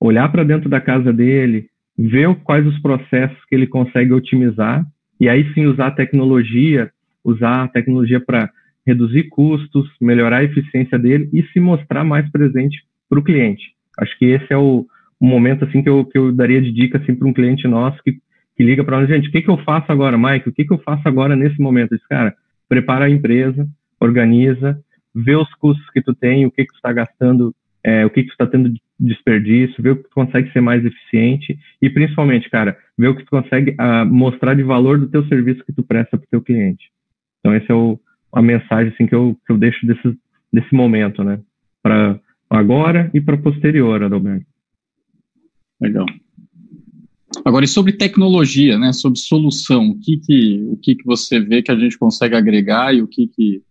[0.00, 1.66] olhar para dentro da casa dele,
[1.98, 4.84] ver quais os processos que ele consegue otimizar,
[5.20, 6.90] e aí sim usar a tecnologia,
[7.24, 8.50] usar a tecnologia para
[8.86, 13.72] reduzir custos, melhorar a eficiência dele e se mostrar mais presente para o cliente.
[13.98, 14.86] Acho que esse é o,
[15.18, 18.02] o momento assim que eu, que eu daria de dica assim, para um cliente nosso
[18.02, 18.18] que
[18.56, 20.48] que liga para nós, gente, o que, que eu faço agora, Mike?
[20.48, 21.94] O que, que eu faço agora nesse momento?
[21.94, 22.34] Diz, cara,
[22.66, 23.68] prepara a empresa,
[24.00, 24.80] organiza,
[25.14, 27.54] vê os custos que tu tem, o que, que tu está gastando,
[27.86, 30.60] é, o que, que tu está tendo de desperdício, vê o que tu consegue ser
[30.60, 35.06] mais eficiente e, principalmente, cara, vê o que tu consegue uh, mostrar de valor do
[35.06, 36.90] teu serviço que tu presta para o teu cliente.
[37.38, 37.96] Então, essa é o,
[38.32, 40.18] a mensagem assim, que, eu, que eu deixo desse,
[40.52, 41.38] desse momento, né?
[41.80, 42.18] Para
[42.50, 44.46] agora e para posterior, Adalberto.
[45.80, 46.06] Legal.
[47.44, 51.62] Agora, e sobre tecnologia, né, sobre solução, o que que, o que que você vê
[51.62, 53.62] que a gente consegue agregar e o que que,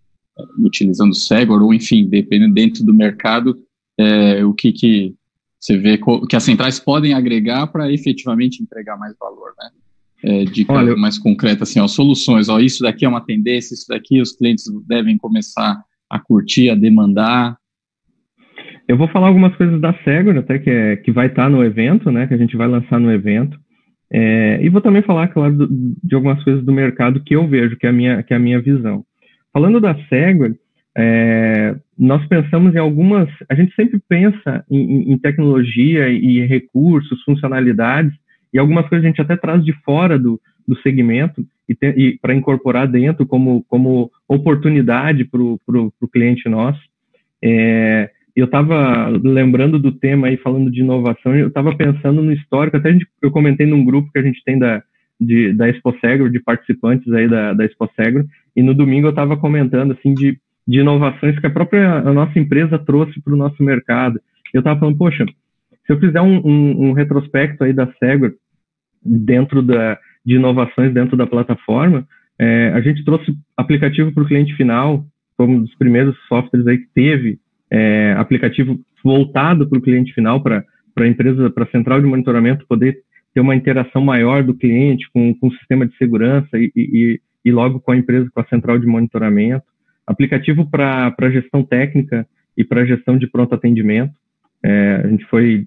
[0.60, 3.60] utilizando o Segor, ou enfim, dependendo dentro do mercado,
[3.98, 5.16] é, o que que
[5.60, 5.98] você vê
[6.30, 9.70] que as centrais podem agregar para efetivamente entregar mais valor, né?
[10.24, 13.86] É, dica Olha, mais concreta, assim, ó, soluções, ó, isso daqui é uma tendência, isso
[13.88, 17.58] daqui os clientes devem começar a curtir, a demandar,
[18.88, 21.64] eu vou falar algumas coisas da Segura, até que, é, que vai estar tá no
[21.64, 22.28] evento, né?
[22.28, 23.58] Que a gente vai lançar no evento.
[24.12, 25.68] É, e vou também falar, claro, do,
[26.04, 28.40] de algumas coisas do mercado que eu vejo, que é a minha, que é a
[28.40, 29.04] minha visão.
[29.52, 30.56] Falando da Segura,
[30.98, 33.30] é, nós pensamos em algumas.
[33.50, 38.14] A gente sempre pensa em, em, tecnologia e recursos, funcionalidades,
[38.54, 42.34] e algumas coisas a gente até traz de fora do, do segmento e, e para
[42.34, 46.82] incorporar dentro como, como oportunidade para o cliente nosso.
[47.44, 52.78] É, eu estava lembrando do tema aí, falando de inovação, eu estava pensando no histórico,
[52.78, 54.84] até gente, eu comentei num grupo que a gente tem da,
[55.20, 59.94] de, da ExpoSegro, de participantes aí da, da ExpoSegro, e no domingo eu estava comentando,
[59.94, 64.20] assim, de, de inovações que a própria a nossa empresa trouxe para o nosso mercado.
[64.54, 65.26] Eu estava falando, poxa,
[65.86, 68.34] se eu fizer um, um, um retrospecto aí da Segro,
[69.04, 72.08] dentro da, de inovações dentro da plataforma,
[72.40, 75.06] é, a gente trouxe aplicativo para o cliente final,
[75.38, 80.42] como um dos primeiros softwares aí que teve é, aplicativo voltado para o cliente final,
[80.42, 80.64] para
[80.98, 82.98] a empresa, para a central de monitoramento poder
[83.34, 87.52] ter uma interação maior do cliente com, com o sistema de segurança e, e, e
[87.52, 89.66] logo com a empresa, com a central de monitoramento.
[90.08, 94.14] Aplicativo para gestão técnica e para gestão de pronto atendimento.
[94.64, 95.66] É, a gente foi,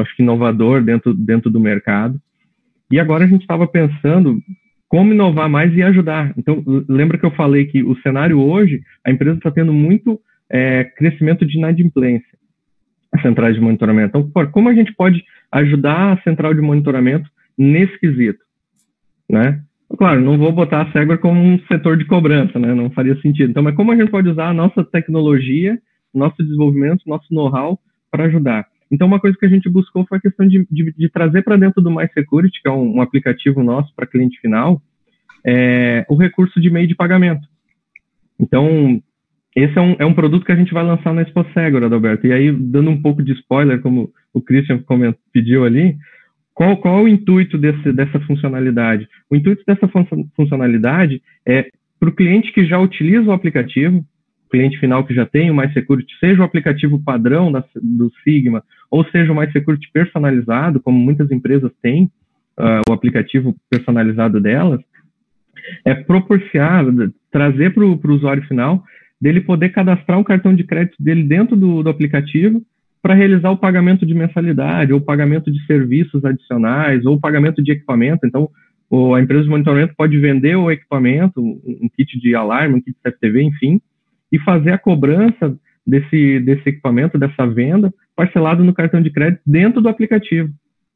[0.00, 2.20] acho que, inovador dentro, dentro do mercado.
[2.90, 4.40] E agora a gente estava pensando
[4.88, 6.34] como inovar mais e ajudar.
[6.36, 10.84] Então, lembra que eu falei que o cenário hoje, a empresa está tendo muito é,
[10.84, 12.36] crescimento de inadimplência,
[13.12, 14.18] as centrais de monitoramento.
[14.18, 18.40] Então, como a gente pode ajudar a central de monitoramento nesse quesito?
[19.28, 19.62] Né?
[19.98, 22.74] Claro, não vou botar a Segway como um setor de cobrança, né?
[22.74, 23.50] não faria sentido.
[23.50, 25.78] Então, mas como a gente pode usar a nossa tecnologia,
[26.14, 27.78] nosso desenvolvimento, nosso know-how
[28.10, 28.66] para ajudar?
[28.90, 31.56] Então, uma coisa que a gente buscou foi a questão de, de, de trazer para
[31.56, 34.80] dentro do MySecurity, que é um, um aplicativo nosso para cliente final,
[35.44, 37.46] é, o recurso de meio de pagamento.
[38.38, 39.00] Então,
[39.54, 42.26] esse é um, é um produto que a gente vai lançar na Expo Segura, Adalberto.
[42.26, 44.82] E aí, dando um pouco de spoiler, como o Christian
[45.32, 45.96] pediu ali,
[46.60, 49.08] qual, qual é o intuito desse, dessa funcionalidade?
[49.30, 50.04] O intuito dessa fun
[50.36, 54.04] funcionalidade é para o cliente que já utiliza o aplicativo,
[54.50, 59.02] cliente final que já tem o MySecurity, seja o aplicativo padrão da, do Sigma, ou
[59.06, 62.10] seja o MySecurity personalizado, como muitas empresas têm,
[62.58, 64.82] uh, o aplicativo personalizado delas,
[65.82, 66.84] é proporcionar,
[67.30, 68.84] trazer para o usuário final,
[69.18, 72.62] dele poder cadastrar o cartão de crédito dele dentro do, do aplicativo
[73.02, 78.26] para realizar o pagamento de mensalidade, ou pagamento de serviços adicionais, ou pagamento de equipamento.
[78.26, 78.48] Então,
[79.14, 82.92] a empresa de monitoramento pode vender o equipamento, um, um kit de alarme, um kit
[82.92, 83.80] de CFTV, enfim,
[84.30, 89.80] e fazer a cobrança desse, desse equipamento, dessa venda, parcelado no cartão de crédito dentro
[89.80, 90.50] do aplicativo.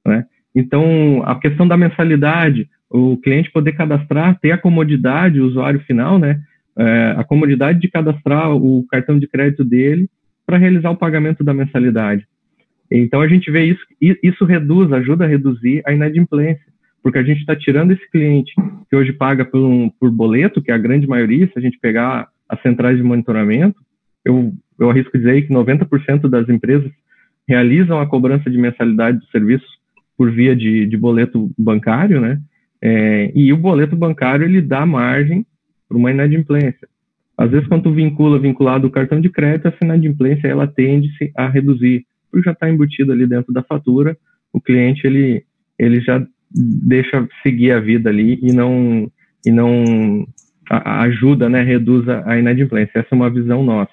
[0.06, 0.26] Né?
[0.54, 6.18] Então, a questão da mensalidade, o cliente poder cadastrar, ter a comodidade, o usuário final,
[6.18, 6.40] né?
[6.76, 10.08] É, a comodidade de cadastrar o cartão de crédito dele
[10.46, 12.26] para realizar o pagamento da mensalidade.
[12.90, 16.64] Então a gente vê isso, isso reduz, ajuda a reduzir a inadimplência,
[17.02, 18.52] porque a gente está tirando esse cliente
[18.88, 21.78] que hoje paga por, um, por boleto, que é a grande maioria, se a gente
[21.78, 23.80] pegar as centrais de monitoramento,
[24.24, 26.90] eu, eu arrisco dizer que 90% das empresas
[27.46, 29.68] realizam a cobrança de mensalidade dos serviços
[30.16, 32.40] por via de, de boleto bancário, né?
[32.80, 35.44] É, e o boleto bancário ele dá margem
[35.88, 36.86] para uma inadimplência.
[37.44, 42.06] Às vezes, quando vincula vinculado o cartão de crédito, essa inadimplência ela tende a reduzir,
[42.30, 44.16] porque já está embutido ali dentro da fatura,
[44.50, 45.44] o cliente ele,
[45.78, 49.10] ele já deixa seguir a vida ali e não
[49.46, 50.26] e não
[50.70, 53.00] ajuda, né, reduz a inadimplência.
[53.00, 53.92] Essa é uma visão nossa.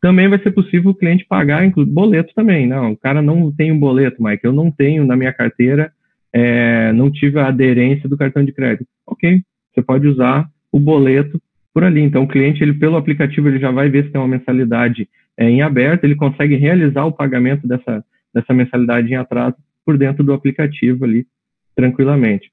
[0.00, 2.66] Também vai ser possível o cliente pagar boleto também.
[2.66, 5.92] Não, o cara não tem um boleto, Mike, eu não tenho na minha carteira,
[6.32, 8.88] é, não tive a aderência do cartão de crédito.
[9.06, 9.42] Ok,
[9.74, 11.38] você pode usar o boleto
[11.76, 12.00] por ali.
[12.00, 15.46] Então, o cliente, ele pelo aplicativo, ele já vai ver se tem uma mensalidade é,
[15.46, 20.32] em aberto, ele consegue realizar o pagamento dessa, dessa mensalidade em atraso por dentro do
[20.32, 21.26] aplicativo ali,
[21.76, 22.50] tranquilamente.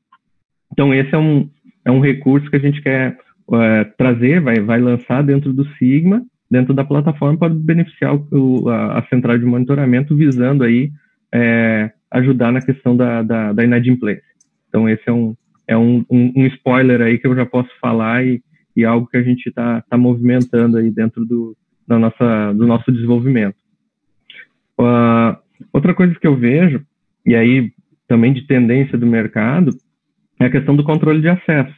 [0.73, 1.49] Então, esse é um,
[1.86, 3.17] é um recurso que a gente quer
[3.53, 8.99] é, trazer, vai, vai lançar dentro do Sigma, dentro da plataforma, para beneficiar o, a,
[8.99, 10.91] a, central de monitoramento, visando aí
[11.33, 14.33] é, ajudar na questão da, da, da, inadimplência.
[14.67, 15.33] Então, esse é um,
[15.65, 18.43] é um, um, um spoiler aí que eu já posso falar e
[18.75, 21.55] e algo que a gente está tá movimentando aí dentro do,
[21.88, 23.55] da nossa, do nosso desenvolvimento.
[24.79, 25.38] Uh,
[25.71, 26.83] outra coisa que eu vejo,
[27.25, 27.71] e aí
[28.07, 29.71] também de tendência do mercado,
[30.39, 31.73] é a questão do controle de acesso.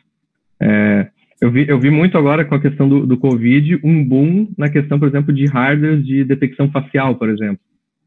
[0.59, 1.07] É,
[1.41, 4.69] eu, vi, eu vi muito agora com a questão do, do Covid um boom na
[4.69, 7.59] questão, por exemplo, de hardware de detecção facial, por exemplo.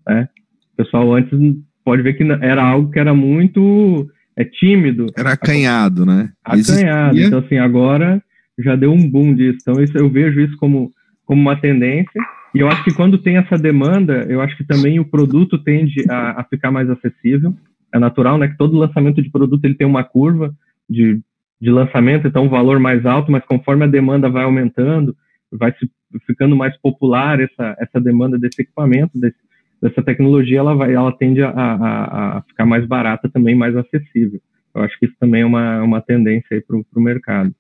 [0.07, 0.29] Né?
[0.73, 1.39] O pessoal antes
[1.85, 5.07] pode ver que era algo que era muito é, tímido.
[5.17, 6.31] Era acanhado, né?
[6.45, 7.17] Acanhado.
[7.17, 7.27] Existia...
[7.27, 8.23] Então, assim, agora
[8.59, 9.59] já deu um boom disso.
[9.63, 10.93] Então, isso, eu vejo isso como,
[11.25, 12.21] como uma tendência.
[12.55, 16.05] E eu acho que quando tem essa demanda, eu acho que também o produto tende
[16.11, 17.55] a, a ficar mais acessível.
[17.93, 18.49] É natural, né?
[18.49, 20.55] Que todo lançamento de produto ele tem uma curva
[20.89, 21.21] de,
[21.61, 25.17] de lançamento, então um valor mais alto, mas conforme a demanda vai aumentando,
[25.53, 25.91] vai se,
[26.27, 29.37] ficando mais popular essa, essa demanda desse equipamento, desse,
[29.81, 34.41] dessa tecnologia, ela, vai, ela tende a, a, a, ficar mais barata também, mais acessível.
[34.75, 37.55] Eu acho que isso também é uma, uma tendência para o mercado.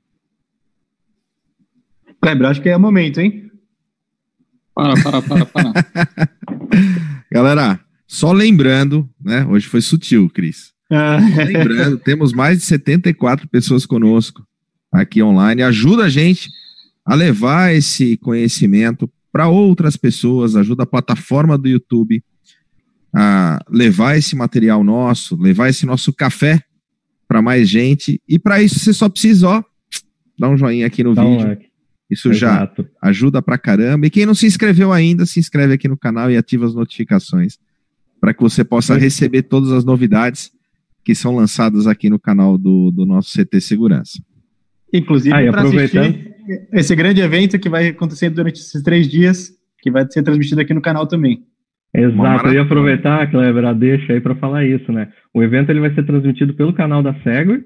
[2.20, 3.50] Kleber, acho que é o momento, hein?
[4.74, 5.72] Para, para, para, para.
[7.30, 9.44] Galera, só lembrando, né?
[9.46, 10.72] Hoje foi sutil, Cris.
[10.90, 11.18] Ah.
[11.46, 14.46] lembrando, temos mais de 74 pessoas conosco
[14.90, 15.62] aqui online.
[15.62, 16.48] Ajuda a gente
[17.04, 22.22] a levar esse conhecimento para outras pessoas, ajuda a plataforma do YouTube
[23.14, 26.62] a levar esse material nosso, levar esse nosso café
[27.26, 28.20] para mais gente.
[28.28, 29.64] E para isso você só precisa, ó,
[30.38, 31.40] dar um joinha aqui no Dá vídeo.
[31.40, 31.67] Um like.
[32.10, 32.82] Isso Exato.
[32.82, 34.06] já ajuda pra caramba.
[34.06, 37.58] E quem não se inscreveu ainda, se inscreve aqui no canal e ativa as notificações
[38.20, 40.50] para que você possa receber todas as novidades
[41.04, 44.22] que são lançadas aqui no canal do, do nosso CT Segurança.
[44.92, 46.18] Inclusive, ah, aproveitando
[46.72, 49.50] esse grande evento que vai acontecer durante esses três dias,
[49.80, 51.44] que vai ser transmitido aqui no canal também.
[51.94, 55.10] Exato, eu ia aproveitar, Kleber, a deixa aí para falar isso, né?
[55.32, 57.64] O evento ele vai ser transmitido pelo canal da Segway,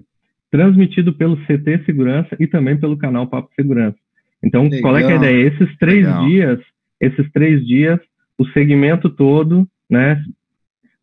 [0.51, 3.99] transmitido pelo CT Segurança e também pelo canal Papo Segurança.
[4.45, 4.81] Então, Legal.
[4.81, 5.49] qual é, é a ideia?
[5.49, 6.27] Esses três Legal.
[6.27, 6.61] dias,
[7.01, 7.99] esses três dias,
[8.39, 10.23] o segmento todo, né?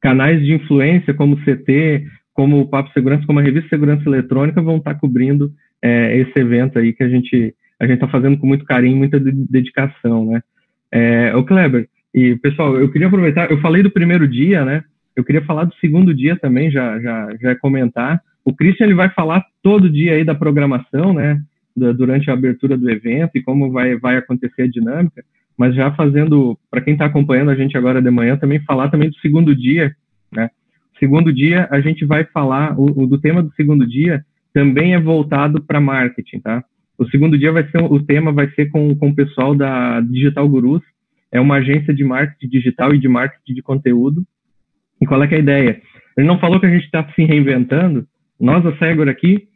[0.02, 4.62] Canais de influência como o CT, como o Papo Segurança, como a Revista Segurança Eletrônica
[4.62, 8.46] vão estar cobrindo é, esse evento aí que a gente a gente está fazendo com
[8.46, 10.42] muito carinho, muita dedicação, né?
[10.92, 14.84] É, o Kleber, E, pessoal, eu queria aproveitar, eu falei do primeiro dia, né?
[15.16, 18.22] Eu queria falar do segundo dia também, já, já, já comentar.
[18.44, 21.42] O Christian ele vai falar todo dia aí da programação, né?
[21.94, 25.24] Durante a abertura do evento e como vai, vai acontecer a dinâmica.
[25.58, 29.10] Mas já fazendo, para quem está acompanhando a gente agora de manhã, também falar também
[29.10, 29.94] do segundo dia,
[30.32, 30.50] né?
[30.98, 34.24] Segundo dia, a gente vai falar, o, o do tema do segundo dia
[34.54, 36.64] também é voltado para marketing, tá?
[36.98, 40.48] O segundo dia vai ser, o tema vai ser com, com o pessoal da Digital
[40.48, 40.82] Gurus,
[41.32, 44.24] é uma agência de marketing digital e de marketing de conteúdo.
[45.02, 45.82] E qual é, é a ideia?
[46.18, 48.06] Ele não falou que a gente está se reinventando.
[48.40, 49.48] Nós, a Segor aqui,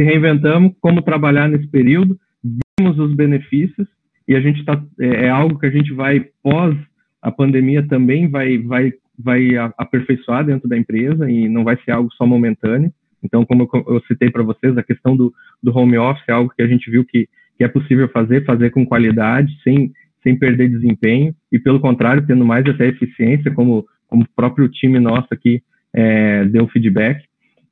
[0.00, 3.86] se reinventamos como trabalhar nesse período, vimos os benefícios
[4.26, 6.74] e a gente está é, é, algo que a gente vai pós
[7.20, 12.10] a pandemia também vai vai vai aperfeiçoar dentro da empresa e não vai ser algo
[12.14, 12.90] só momentâneo.
[13.22, 15.30] Então, como eu, eu citei para vocês, a questão do,
[15.62, 17.28] do home office é algo que a gente viu que,
[17.58, 19.92] que é possível fazer, fazer com qualidade, sem
[20.22, 24.98] sem perder desempenho e, pelo contrário, tendo mais até eficiência, como, como o próprio time
[24.98, 25.62] nosso aqui
[25.94, 27.24] é, deu feedback.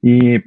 [0.02, 0.42] E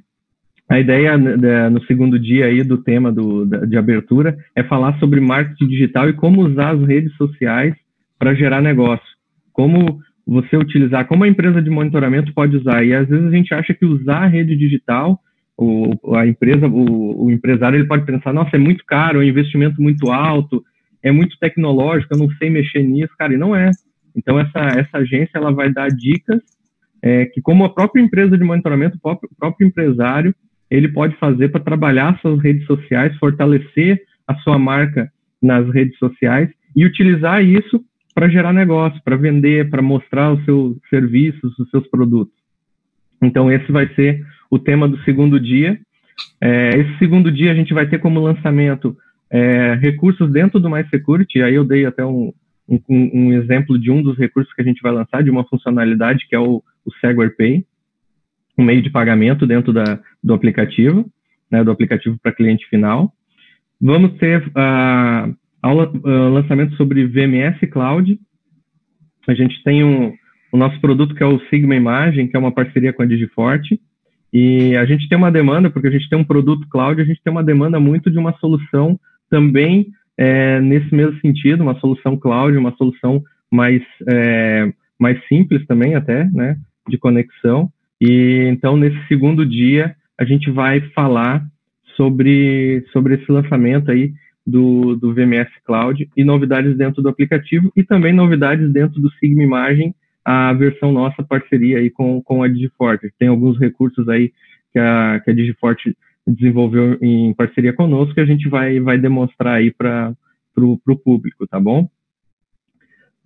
[0.72, 5.20] a ideia né, no segundo dia aí do tema do, de abertura é falar sobre
[5.20, 7.76] marketing digital e como usar as redes sociais
[8.18, 9.06] para gerar negócio.
[9.52, 12.86] Como você utilizar, como a empresa de monitoramento pode usar.
[12.86, 15.20] E às vezes a gente acha que usar a rede digital,
[15.58, 19.28] o, a empresa, o, o empresário, ele pode pensar, nossa, é muito caro, é um
[19.28, 20.64] investimento muito alto,
[21.04, 23.72] é muito tecnológico, eu não sei mexer nisso, cara, e não é.
[24.16, 26.42] Então essa, essa agência ela vai dar dicas
[27.02, 30.34] é, que como a própria empresa de monitoramento, o próprio, próprio empresário,
[30.72, 35.12] ele pode fazer para trabalhar suas redes sociais, fortalecer a sua marca
[35.42, 37.84] nas redes sociais e utilizar isso
[38.16, 42.34] para gerar negócio, para vender, para mostrar os seus serviços, os seus produtos.
[43.22, 45.78] Então esse vai ser o tema do segundo dia.
[46.40, 48.96] É, esse segundo dia a gente vai ter como lançamento
[49.30, 52.34] é, recursos dentro do MySecurity, aí eu dei até um,
[52.68, 56.28] um, um, exemplo de um dos recursos que a gente vai lançar, de uma funcionalidade
[56.28, 56.92] que é o, o
[57.38, 57.66] Pay,
[58.58, 61.06] um meio de pagamento dentro da, do aplicativo,
[61.52, 63.12] né, do aplicativo para cliente final.
[63.80, 68.20] Vamos ter uh, aula, uh, lançamento sobre VMS Cloud.
[69.28, 70.14] A gente tem um,
[70.52, 73.80] o nosso produto que é o Sigma Imagem, que é uma parceria com a Digiforte.
[74.34, 77.22] E a gente tem uma demanda, porque a gente tem um produto cloud, a gente
[77.22, 78.98] tem uma demanda muito de uma solução
[79.30, 79.88] também
[80.18, 83.22] é, nesse mesmo sentido, uma solução cloud, uma solução
[83.52, 87.70] mais, é, mais simples também até, né, de conexão.
[88.02, 91.46] E então, nesse segundo dia, a gente vai falar
[91.96, 94.12] sobre, sobre esse lançamento aí
[94.46, 99.44] do, do VMS Cloud e novidades dentro do aplicativo e também novidades dentro do Sigma
[99.44, 99.94] Imagem,
[100.26, 103.14] a versão nossa parceria aí com, com a Digiforte.
[103.20, 104.32] Tem alguns recursos aí
[104.74, 105.96] que a, que a Digiforte
[106.26, 110.16] desenvolveu em parceria conosco que a gente vai, vai demonstrar aí para
[110.58, 111.88] o público, tá bom?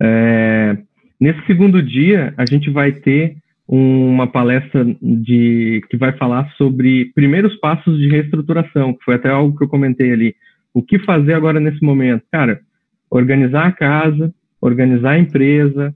[0.02, 0.76] É,
[1.18, 3.36] nesse segundo dia, a gente vai ter
[3.68, 9.56] uma palestra de que vai falar sobre primeiros passos de reestruturação, que foi até algo
[9.56, 10.34] que eu comentei ali.
[10.72, 12.22] O que fazer agora nesse momento?
[12.30, 12.60] Cara,
[13.10, 15.94] organizar a casa, organizar a empresa,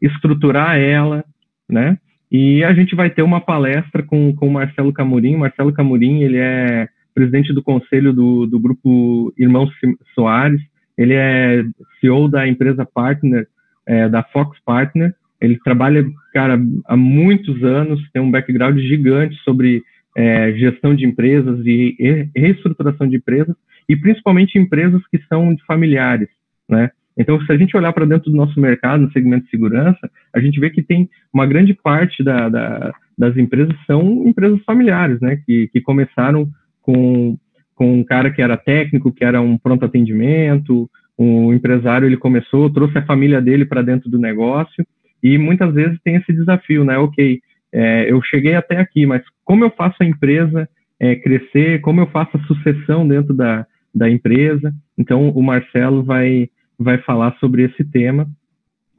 [0.00, 1.24] estruturar ela,
[1.68, 1.96] né?
[2.30, 5.36] E a gente vai ter uma palestra com, com o Marcelo Camurim.
[5.36, 9.70] Marcelo Camurim, ele é presidente do conselho do, do grupo Irmãos
[10.14, 10.60] Soares.
[10.96, 11.62] Ele é
[12.00, 13.46] CEO da empresa partner,
[13.86, 15.14] é, da Fox Partner.
[15.42, 19.82] Ele trabalha, cara, há muitos anos, tem um background gigante sobre
[20.16, 23.56] é, gestão de empresas e reestruturação de empresas,
[23.88, 26.28] e principalmente empresas que são familiares,
[26.68, 26.90] né?
[27.18, 30.40] Então, se a gente olhar para dentro do nosso mercado, no segmento de segurança, a
[30.40, 35.42] gente vê que tem uma grande parte da, da, das empresas são empresas familiares, né?
[35.44, 36.48] Que, que começaram
[36.80, 37.36] com,
[37.74, 40.88] com um cara que era técnico, que era um pronto atendimento,
[41.18, 44.86] o empresário ele começou, trouxe a família dele para dentro do negócio
[45.22, 46.98] e muitas vezes tem esse desafio, né?
[46.98, 47.40] Ok,
[47.72, 50.68] é, eu cheguei até aqui, mas como eu faço a empresa
[50.98, 54.74] é, crescer, como eu faço a sucessão dentro da, da empresa?
[54.98, 56.48] Então, o Marcelo vai
[56.78, 58.28] vai falar sobre esse tema,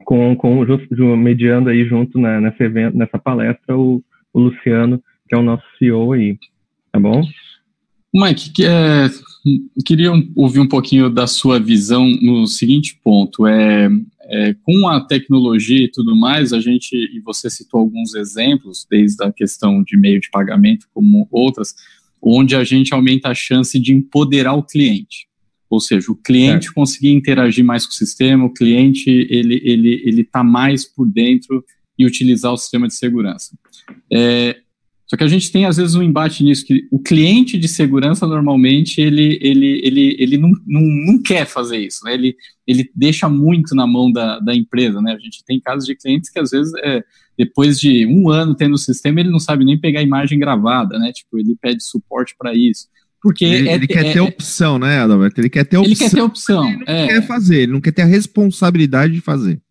[0.04, 0.64] com, com
[1.16, 4.02] mediando aí junto na, nessa, evento, nessa palestra o,
[4.32, 6.38] o Luciano, que é o nosso CEO aí,
[6.90, 7.22] tá bom?
[8.14, 9.08] Mike, é,
[9.84, 13.46] queria ouvir um pouquinho da sua visão no seguinte ponto.
[13.46, 13.88] É,
[14.28, 19.22] é, com a tecnologia e tudo mais, a gente, e você citou alguns exemplos, desde
[19.24, 21.74] a questão de meio de pagamento, como outras,
[22.20, 25.28] onde a gente aumenta a chance de empoderar o cliente.
[25.68, 30.20] Ou seja, o cliente conseguir interagir mais com o sistema, o cliente ele ele ele
[30.20, 31.64] está mais por dentro
[31.98, 33.56] e utilizar o sistema de segurança.
[34.12, 34.56] É,
[35.14, 38.26] Só que a gente tem, às vezes, um embate nisso, que o cliente de segurança,
[38.26, 42.14] normalmente, ele, ele, ele, ele não, não, não quer fazer isso, né?
[42.14, 42.34] Ele,
[42.66, 45.12] ele deixa muito na mão da, da empresa, né?
[45.12, 47.04] A gente tem casos de clientes que, às vezes, é,
[47.38, 50.98] depois de um ano tendo o sistema, ele não sabe nem pegar a imagem gravada,
[50.98, 51.12] né?
[51.12, 52.88] Tipo, ele pede suporte para isso.
[53.22, 55.40] Porque ele, é, ele quer é, ter opção, né, Adalberto?
[55.40, 55.92] Ele quer ter opção.
[55.92, 56.68] Ele quer ter opção.
[56.68, 57.06] Ele não é.
[57.06, 59.62] quer fazer, ele não quer ter a responsabilidade de fazer.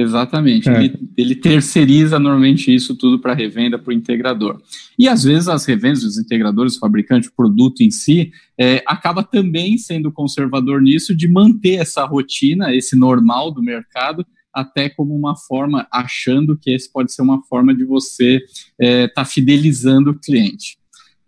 [0.00, 0.70] Exatamente.
[0.70, 4.62] Ele, ele, terceiriza normalmente isso tudo para revenda para o integrador.
[4.96, 9.24] E às vezes as revendas dos integradores, o fabricante, o produto em si, é, acaba
[9.24, 14.24] também sendo conservador nisso de manter essa rotina, esse normal do mercado,
[14.54, 19.08] até como uma forma, achando que esse pode ser uma forma de você estar é,
[19.08, 20.78] tá fidelizando o cliente.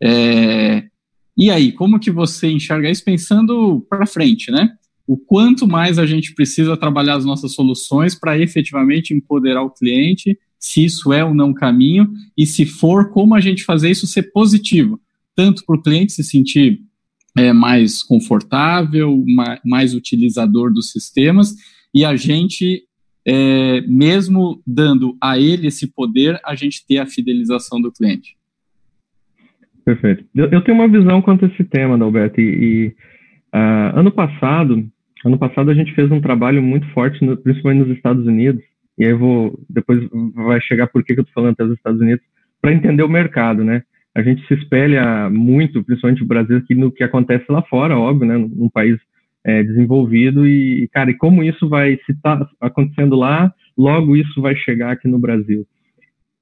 [0.01, 0.85] É,
[1.37, 4.77] e aí, como que você enxerga isso pensando para frente, né?
[5.11, 10.39] O quanto mais a gente precisa trabalhar as nossas soluções para efetivamente empoderar o cliente,
[10.57, 12.09] se isso é ou não caminho,
[12.39, 15.01] e se for, como a gente fazer isso ser positivo,
[15.35, 16.83] tanto para o cliente se sentir
[17.37, 21.57] é, mais confortável, mais, mais, utilizador dos sistemas,
[21.93, 22.85] e a gente,
[23.27, 28.37] é, mesmo dando a ele esse poder, a gente ter a fidelização do cliente.
[29.85, 30.25] Perfeito.
[30.33, 32.87] Eu, eu tenho uma visão quanto a esse tema, Dalberto, e, e
[33.53, 34.89] uh, ano passado
[35.25, 38.63] Ano passado a gente fez um trabalho muito forte, no, principalmente nos Estados Unidos,
[38.99, 40.01] e aí vou, depois
[40.35, 42.25] vai chegar por que eu estou falando até os Estados Unidos,
[42.61, 43.83] para entender o mercado, né?
[44.15, 48.27] A gente se espelha muito, principalmente o Brasil, aqui no que acontece lá fora, óbvio,
[48.27, 48.37] né?
[48.37, 48.99] Num país
[49.45, 54.55] é, desenvolvido e, cara, e como isso vai, se está acontecendo lá, logo isso vai
[54.57, 55.67] chegar aqui no Brasil.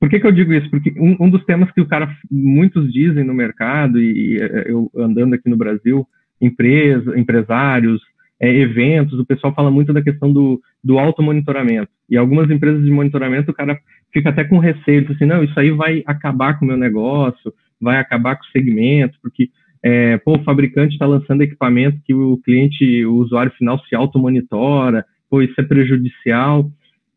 [0.00, 0.70] Por que, que eu digo isso?
[0.70, 4.90] Porque um, um, dos temas que o cara, muitos dizem no mercado, e, e eu
[4.96, 6.06] andando aqui no Brasil,
[6.40, 8.00] empresa, empresários,
[8.40, 11.90] é, eventos, o pessoal fala muito da questão do, do auto-monitoramento.
[12.08, 13.78] E algumas empresas de monitoramento, o cara
[14.12, 17.98] fica até com receio, assim, não, isso aí vai acabar com o meu negócio, vai
[17.98, 19.50] acabar com o segmento, porque
[19.82, 25.04] é, pô, o fabricante está lançando equipamento que o cliente, o usuário final se auto-monitora,
[25.28, 26.70] pô, isso é prejudicial.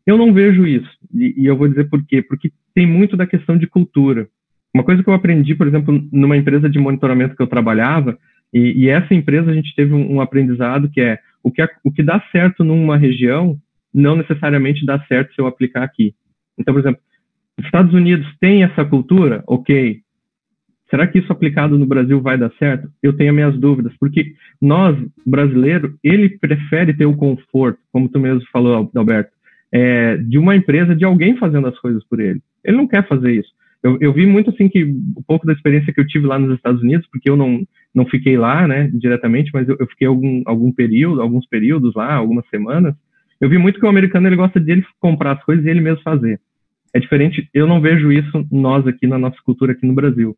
[0.06, 3.26] Eu não vejo isso, e, e eu vou dizer por quê, porque tem muito da
[3.26, 4.28] questão de cultura.
[4.74, 8.18] Uma coisa que eu aprendi, por exemplo, numa empresa de monitoramento que eu trabalhava,
[8.52, 11.90] e, e, essa empresa a gente teve um, um aprendizado que é o que, o
[11.90, 13.58] que dá certo numa região
[13.92, 16.14] não necessariamente dá certo se eu aplicar aqui.
[16.58, 17.00] Então, por exemplo,
[17.58, 20.00] Estados Unidos tem essa cultura, ok.
[20.88, 22.88] Será que isso aplicado no Brasil vai dar certo?
[23.02, 24.96] Eu tenho minhas dúvidas, porque nós,
[25.26, 29.32] brasileiro, ele prefere ter o conforto, como tu mesmo falou, Alberto,
[29.72, 32.42] é, de uma empresa, de alguém fazendo as coisas por ele.
[32.62, 33.50] Ele não quer fazer isso.
[33.82, 36.54] Eu, eu vi muito assim que um pouco da experiência que eu tive lá nos
[36.54, 40.42] Estados Unidos, porque eu não, não fiquei lá, né, diretamente, mas eu, eu fiquei algum,
[40.46, 42.94] algum período, alguns períodos lá, algumas semanas.
[43.40, 45.80] Eu vi muito que o americano ele gosta de ele comprar as coisas e ele
[45.80, 46.40] mesmo fazer.
[46.94, 50.36] É diferente, eu não vejo isso nós aqui na nossa cultura aqui no Brasil.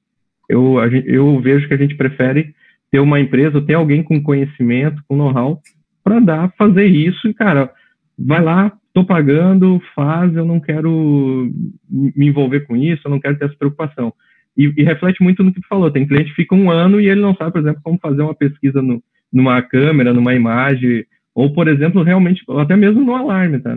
[0.49, 2.55] Eu, eu vejo que a gente prefere
[2.90, 5.61] ter uma empresa, ter alguém com conhecimento, com know-how,
[6.03, 7.70] para dar, fazer isso e, cara,
[8.18, 11.51] vai lá, tô pagando, faz, eu não quero
[11.90, 14.14] me envolver com isso, eu não quero ter essa preocupação.
[14.57, 15.90] E, e, reflete muito no que tu falou.
[15.90, 18.34] Tem cliente que fica um ano e ele não sabe, por exemplo, como fazer uma
[18.34, 23.76] pesquisa no, numa câmera, numa imagem, ou, por exemplo, realmente, até mesmo no alarme, tá?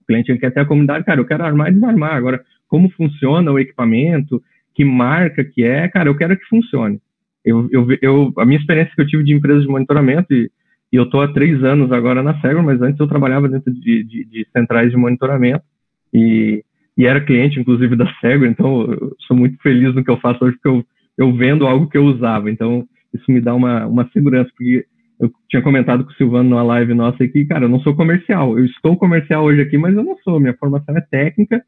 [0.00, 2.14] O cliente quer ter a comunidade, cara, eu quero armar e desarmar.
[2.14, 4.42] Agora, como funciona o equipamento,
[4.74, 6.98] que marca que é, cara, eu quero que funcione.
[7.44, 10.50] Eu, eu, eu, a minha experiência que eu tive de empresas de monitoramento, e,
[10.92, 14.04] e eu estou há três anos agora na Segro, mas antes eu trabalhava dentro de,
[14.04, 15.64] de, de centrais de monitoramento,
[16.12, 16.64] e
[16.98, 20.44] e era cliente, inclusive, da Sego, então eu sou muito feliz no que eu faço
[20.44, 20.84] hoje, porque eu,
[21.16, 22.84] eu vendo algo que eu usava, então
[23.14, 24.84] isso me dá uma, uma segurança, porque
[25.20, 28.58] eu tinha comentado com o Silvano numa live nossa aqui, cara, eu não sou comercial,
[28.58, 31.62] eu estou comercial hoje aqui, mas eu não sou, minha formação é técnica,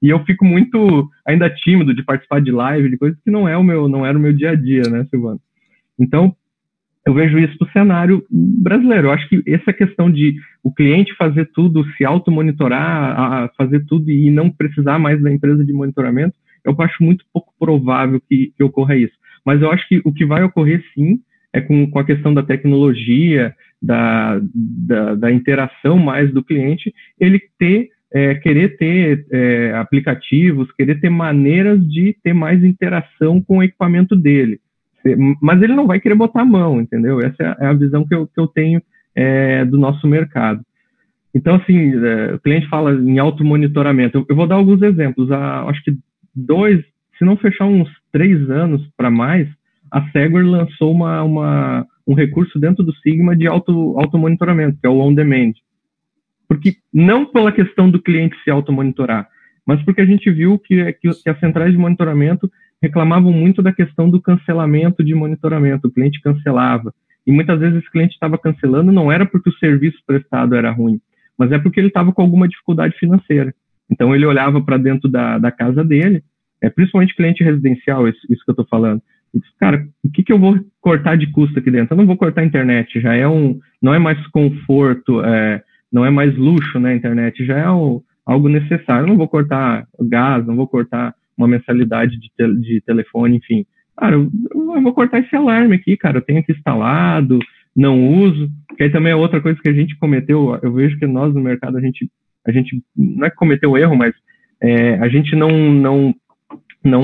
[0.00, 3.56] e eu fico muito ainda tímido de participar de live, de coisas que não é
[3.56, 5.40] o meu, não era o meu dia a dia, né, Silvano?
[5.98, 6.32] Então,
[7.06, 9.06] eu vejo isso no cenário brasileiro.
[9.06, 14.28] Eu acho que essa questão de o cliente fazer tudo, se auto-monitorar, fazer tudo e
[14.28, 16.34] não precisar mais da empresa de monitoramento,
[16.64, 19.14] eu acho muito pouco provável que, que ocorra isso.
[19.44, 21.20] Mas eu acho que o que vai ocorrer sim
[21.52, 27.40] é com, com a questão da tecnologia, da, da, da interação mais do cliente, ele
[27.56, 33.62] ter é, querer ter é, aplicativos, querer ter maneiras de ter mais interação com o
[33.62, 34.60] equipamento dele
[35.40, 37.20] mas ele não vai querer botar a mão, entendeu?
[37.20, 38.82] Essa é a visão que eu, que eu tenho
[39.14, 40.60] é, do nosso mercado.
[41.34, 44.18] Então, assim, é, o cliente fala em automonitoramento.
[44.18, 45.30] Eu, eu vou dar alguns exemplos.
[45.30, 45.96] Há, acho que
[46.34, 46.82] dois,
[47.18, 49.48] se não fechar uns três anos para mais,
[49.90, 54.90] a Segware lançou uma, uma, um recurso dentro do Sigma de auto, automonitoramento, que é
[54.90, 55.52] o on-demand.
[56.48, 59.28] Porque não pela questão do cliente se automonitorar,
[59.66, 62.50] mas porque a gente viu que, que, que as centrais de monitoramento
[62.82, 65.88] reclamavam muito da questão do cancelamento de monitoramento.
[65.88, 66.92] O cliente cancelava.
[67.26, 71.00] E muitas vezes esse cliente estava cancelando não era porque o serviço prestado era ruim,
[71.36, 73.52] mas é porque ele estava com alguma dificuldade financeira.
[73.90, 76.22] Então ele olhava para dentro da, da casa dele,
[76.62, 79.02] é principalmente cliente residencial, isso, isso que eu estou falando.
[79.34, 81.94] E disse, cara, o que, que eu vou cortar de custo aqui dentro?
[81.94, 85.62] Eu não vou cortar a internet, já é um, não é mais conforto, é,
[85.92, 89.02] não é mais luxo né, internet, já é algo necessário.
[89.02, 93.64] Eu não vou cortar gás, não vou cortar uma mensalidade de, te, de telefone, enfim.
[93.96, 97.38] Cara, eu, eu, vou cortar esse alarme aqui, cara, eu tenho aqui instalado,
[97.74, 101.06] não uso, que aí também é outra coisa que a gente cometeu, eu vejo que
[101.06, 102.10] nós no mercado, a gente,
[102.46, 104.14] a gente não é que cometeu erro, mas
[104.62, 106.14] é, a gente não, não,
[106.82, 107.02] não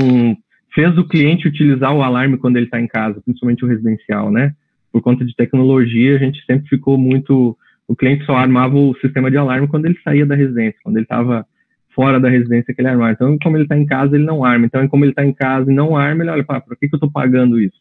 [0.75, 4.55] fez o cliente utilizar o alarme quando ele está em casa, principalmente o residencial, né?
[4.91, 7.57] Por conta de tecnologia, a gente sempre ficou muito.
[7.89, 11.05] O cliente só armava o sistema de alarme quando ele saía da residência, quando ele
[11.05, 11.47] estava
[11.95, 13.13] fora da residência que ele armava.
[13.13, 14.67] Então, como ele está em casa, ele não arma.
[14.67, 16.95] Então, como ele está em casa e não arma, ele olha, para por que, que
[16.95, 17.79] eu estou pagando isso?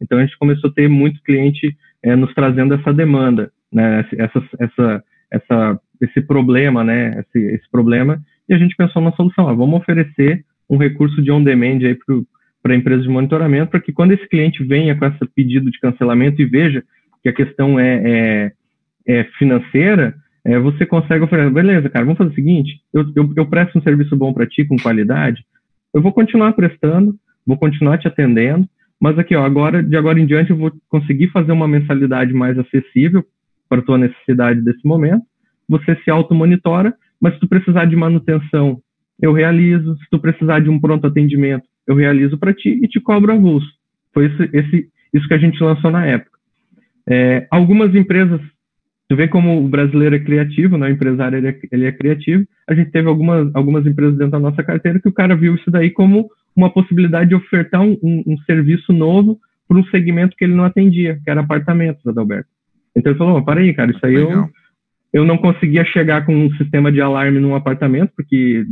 [0.00, 4.04] Então, a gente começou a ter muito cliente é, nos trazendo essa demanda, né?
[4.18, 7.20] Essa, essa, essa, esse problema, né?
[7.20, 8.20] Esse, esse problema.
[8.48, 9.46] E a gente pensou numa solução.
[9.46, 11.96] Ó, vamos oferecer um recurso de on-demand aí
[12.62, 15.78] para a empresa de monitoramento, para que quando esse cliente venha com esse pedido de
[15.78, 16.82] cancelamento e veja
[17.22, 18.52] que a questão é, é,
[19.06, 20.14] é financeira,
[20.44, 23.82] é, você consegue oferecer, beleza, cara, vamos fazer o seguinte, eu, eu, eu presto um
[23.82, 25.44] serviço bom para ti, com qualidade,
[25.92, 27.14] eu vou continuar prestando,
[27.46, 28.68] vou continuar te atendendo,
[29.00, 32.58] mas aqui, ó, agora, de agora em diante, eu vou conseguir fazer uma mensalidade mais
[32.58, 33.24] acessível
[33.68, 35.22] para a tua necessidade desse momento,
[35.68, 38.82] você se auto-monitora, mas se tu precisar de manutenção
[39.20, 39.96] eu realizo.
[39.98, 43.68] Se tu precisar de um pronto atendimento, eu realizo para ti e te cobro avulso.
[44.12, 46.38] Foi esse, esse, isso que a gente lançou na época.
[47.08, 48.40] É, algumas empresas,
[49.14, 50.88] tu vê como o brasileiro é criativo, né?
[50.88, 52.44] o empresário ele é, ele é, criativo.
[52.68, 55.70] A gente teve algumas, algumas empresas dentro da nossa carteira que o cara viu isso
[55.70, 59.38] daí como uma possibilidade de ofertar um, um, um serviço novo
[59.68, 62.48] para um segmento que ele não atendia, que era apartamentos, Adalberto.
[62.96, 64.32] Então ele falou, para aí, cara, isso aí Legal.
[64.32, 64.50] eu
[65.12, 68.66] eu não conseguia chegar com um sistema de alarme num apartamento, porque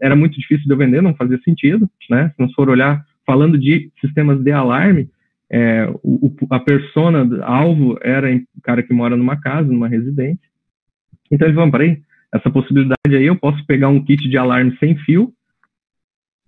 [0.00, 2.30] era muito difícil de eu vender, não fazia sentido, né?
[2.34, 5.10] Se nós for olhar, falando de sistemas de alarme,
[5.50, 10.48] é, o, a persona alvo era o cara que mora numa casa, numa residência.
[11.30, 12.00] Então eles vão, peraí,
[12.32, 15.32] essa possibilidade aí, eu posso pegar um kit de alarme sem fio,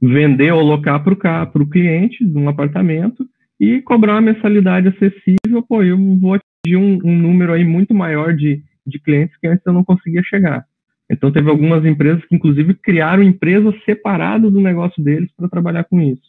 [0.01, 3.27] vender ou alocar para o cliente de um apartamento
[3.59, 8.35] e cobrar uma mensalidade acessível, pô, eu vou atingir um, um número aí muito maior
[8.35, 10.65] de de clientes que antes eu não conseguia chegar.
[11.11, 16.01] Então, teve algumas empresas que, inclusive, criaram empresas separadas do negócio deles para trabalhar com
[16.01, 16.23] isso.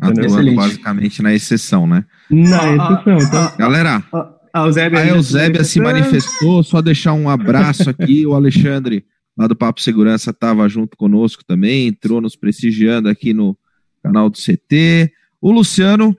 [0.00, 2.04] Atuando basicamente na exceção, né?
[2.30, 3.18] Na ah, exceção.
[3.18, 3.42] Então...
[3.42, 4.04] Ah, Galera,
[4.52, 4.66] a
[5.08, 9.04] Eusébia, se manifestou, só deixar um abraço aqui, o Alexandre,
[9.36, 13.56] lá do Papo Segurança, estava junto conosco também, entrou nos prestigiando aqui no
[14.02, 15.12] canal do CT.
[15.40, 16.16] O Luciano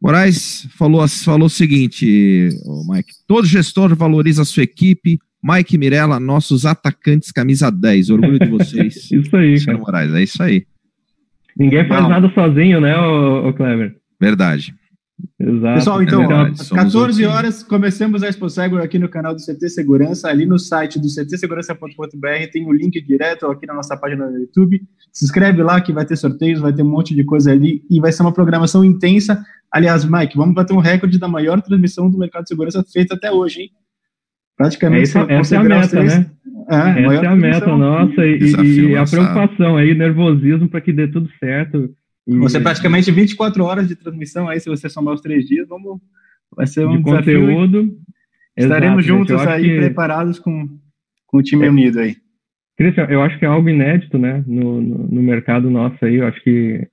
[0.00, 2.48] Moraes falou, falou o seguinte,
[2.88, 5.18] Mike: todo gestor valoriza a sua equipe.
[5.42, 8.10] Mike Mirella, nossos atacantes camisa 10.
[8.10, 9.08] Orgulho de vocês.
[9.12, 9.78] isso aí, cara.
[9.78, 10.66] Moraes, é isso aí.
[11.60, 12.08] Ninguém faz Não.
[12.08, 13.94] nada sozinho, né, o Kleber?
[14.18, 14.74] Verdade.
[15.38, 15.74] Exato.
[15.74, 19.68] Pessoal, então, é às 14 horas, começamos a Expo Seguro aqui no canal do CT
[19.68, 24.38] Segurança, ali no site do ctsegurança.com.br, tem o link direto aqui na nossa página no
[24.38, 24.80] YouTube.
[25.12, 28.00] Se inscreve lá que vai ter sorteios, vai ter um monte de coisa ali e
[28.00, 29.44] vai ser uma programação intensa.
[29.70, 33.30] Aliás, Mike, vamos bater um recorde da maior transmissão do mercado de segurança feita até
[33.30, 33.70] hoje, hein?
[34.56, 35.02] Praticamente.
[35.02, 36.30] Essa, essa é a meta, né?
[36.68, 41.08] É, essa é a meta nossa e, e a preocupação aí, nervosismo para que dê
[41.08, 41.94] tudo certo
[42.38, 46.00] você praticamente 24 horas de transmissão aí, se você somar os três dias, vamos,
[46.54, 47.96] vai ser um de conteúdo.
[48.56, 49.76] Estaremos Exato, juntos aí, que...
[49.76, 50.68] preparados com,
[51.26, 51.70] com o time é.
[51.70, 52.16] unido aí.
[52.76, 56.26] Cristian, eu acho que é algo inédito, né, no, no, no, mercado nosso aí, eu
[56.26, 56.88] acho que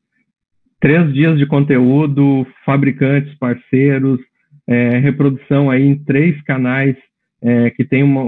[0.81, 4.19] três dias de conteúdo, fabricantes, parceiros,
[4.67, 6.95] é, reprodução aí em três canais
[7.41, 8.21] é, que tem uma,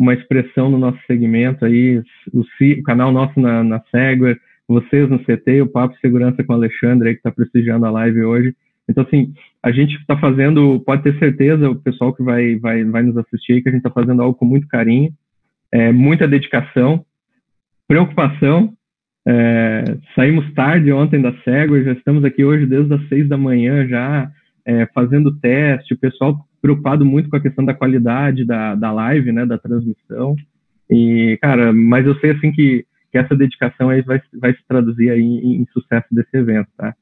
[0.00, 3.82] uma expressão no nosso segmento aí, o, o canal nosso na, na
[4.66, 8.22] vocês no CT, o Papo Segurança com o Alexandre aí que está prestigiando a live
[8.22, 8.56] hoje.
[8.88, 13.02] Então, assim, a gente está fazendo, pode ter certeza, o pessoal que vai, vai, vai
[13.02, 15.12] nos assistir aí, que a gente está fazendo algo com muito carinho,
[15.70, 17.04] é, muita dedicação,
[17.86, 18.72] preocupação.
[19.28, 19.84] É,
[20.14, 24.30] saímos tarde ontem da Segway, já estamos aqui hoje desde as seis da manhã já
[24.64, 29.32] é, fazendo teste, o pessoal preocupado muito com a questão da qualidade da, da live,
[29.32, 30.36] né, da transmissão.
[30.90, 35.10] E, cara, mas eu sei assim que que essa dedicação aí vai, vai se traduzir
[35.10, 36.94] aí em, em sucesso desse evento, tá?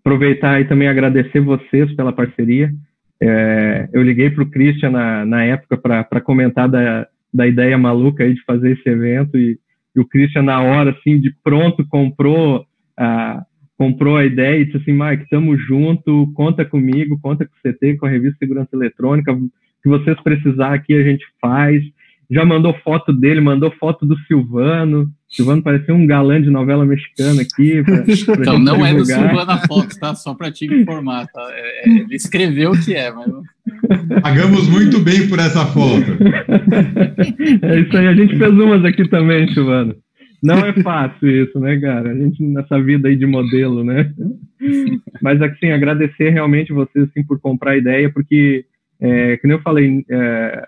[0.00, 2.72] Aproveitar e também agradecer vocês pela parceria.
[3.20, 8.24] É, eu liguei para o Christian na, na época para comentar da, da ideia maluca
[8.24, 9.58] aí de fazer esse evento e,
[9.94, 12.64] e, o Christian na hora, assim, de pronto, comprou
[12.96, 13.44] a,
[13.80, 17.96] comprou a ideia e disse assim, Mike, tamo junto, conta comigo, conta com o CT,
[17.96, 19.34] com a revista Segurança Eletrônica,
[19.82, 21.82] que vocês precisar aqui a gente faz.
[22.30, 25.10] Já mandou foto dele, mandou foto do Silvano.
[25.26, 27.82] Silvano parecia um galã de novela mexicana aqui.
[27.82, 28.90] Pra, pra então, não divulgar.
[28.90, 30.14] é do Silvano a foto, tá?
[30.14, 31.48] Só para te informar, tá?
[31.50, 34.22] É, é, ele escreveu o que é, mas...
[34.22, 36.04] Pagamos muito bem por essa foto.
[37.64, 39.96] é isso aí, a gente fez umas aqui também, Silvano.
[40.42, 42.10] Não é fácil isso, né, cara?
[42.10, 44.12] A gente nessa vida aí de modelo, né?
[45.22, 48.64] Mas assim, agradecer realmente vocês assim, por comprar a ideia, porque,
[48.98, 50.66] é, como eu falei, é,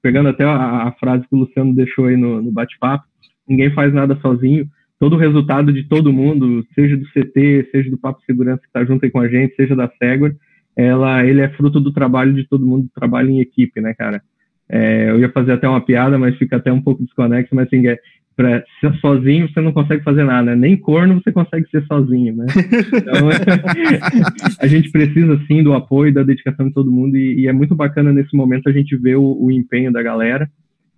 [0.00, 3.04] pegando até a, a, frase que o Luciano deixou aí no, no bate-papo,
[3.48, 4.66] ninguém faz nada sozinho.
[4.98, 8.84] Todo o resultado de todo mundo, seja do CT, seja do Papo Segurança que está
[8.84, 10.34] junto aí com a gente, seja da Segway,
[10.76, 14.22] ela, ele é fruto do trabalho de todo mundo, do trabalho em equipe, né, cara?
[14.68, 17.86] É, eu ia fazer até uma piada, mas fica até um pouco desconexo, mas assim,
[17.88, 17.98] é,
[18.40, 18.64] pra
[19.00, 20.56] sozinho você não consegue fazer nada, né?
[20.56, 22.46] nem corno você consegue ser sozinho, né?
[22.94, 23.28] Então,
[24.58, 27.74] a gente precisa sim do apoio, da dedicação de todo mundo e, e é muito
[27.74, 30.48] bacana nesse momento a gente ver o, o empenho da galera.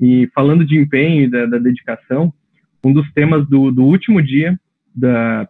[0.00, 2.32] E falando de empenho e da, da dedicação,
[2.84, 4.56] um dos temas do, do último dia
[4.94, 5.48] da,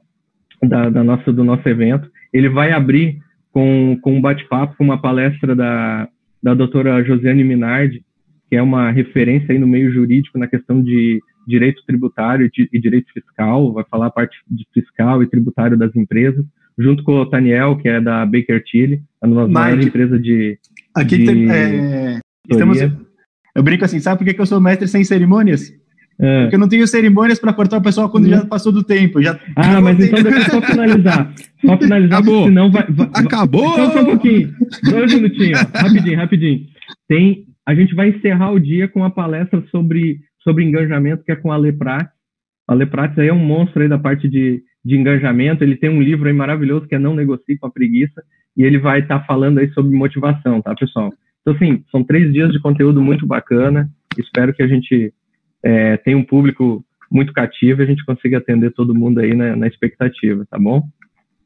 [0.63, 3.19] da, da, nossa, do nosso evento, ele vai abrir
[3.51, 6.09] com, com um bate-papo, com uma palestra da,
[6.43, 8.03] da doutora Josiane Minardi,
[8.49, 13.13] que é uma referência aí no meio jurídico na questão de direito tributário e direito
[13.13, 16.45] fiscal, vai falar a parte de fiscal e tributário das empresas,
[16.79, 20.59] junto com o Daniel, que é da Baker Tilly, a maior empresa de.
[20.95, 22.21] Aqui de tem, é,
[22.51, 22.79] estamos,
[23.55, 25.73] eu brinco assim, sabe por que, eu sou mestre sem cerimônias?
[26.19, 26.43] É.
[26.43, 29.21] Porque eu não tenho cerimônias para cortar o pessoal quando já passou do tempo.
[29.21, 31.35] Já, ah, mas então deixa eu só finalizar.
[31.65, 32.45] Só finalizar, Acabou.
[32.45, 32.87] senão vai.
[32.89, 33.75] vai Acabou!
[33.75, 34.55] Só, só um pouquinho.
[34.89, 36.67] Dois minutinhos, rapidinho, rapidinho.
[37.09, 41.37] Tem, a gente vai encerrar o dia com uma palestra sobre sobre engajamento, que é
[41.37, 42.09] com a Leprat.
[42.67, 45.63] A Leprat aí é um monstro aí da parte de, de engajamento.
[45.63, 48.23] Ele tem um livro aí maravilhoso que é Não Negocie com a Preguiça,
[48.57, 51.13] e ele vai estar tá falando aí sobre motivação, tá, pessoal?
[51.41, 53.91] Então, assim, são três dias de conteúdo muito bacana.
[54.17, 55.13] Espero que a gente
[55.63, 59.57] é, tenha um público muito cativo e a gente consiga atender todo mundo aí na,
[59.57, 60.83] na expectativa, tá bom?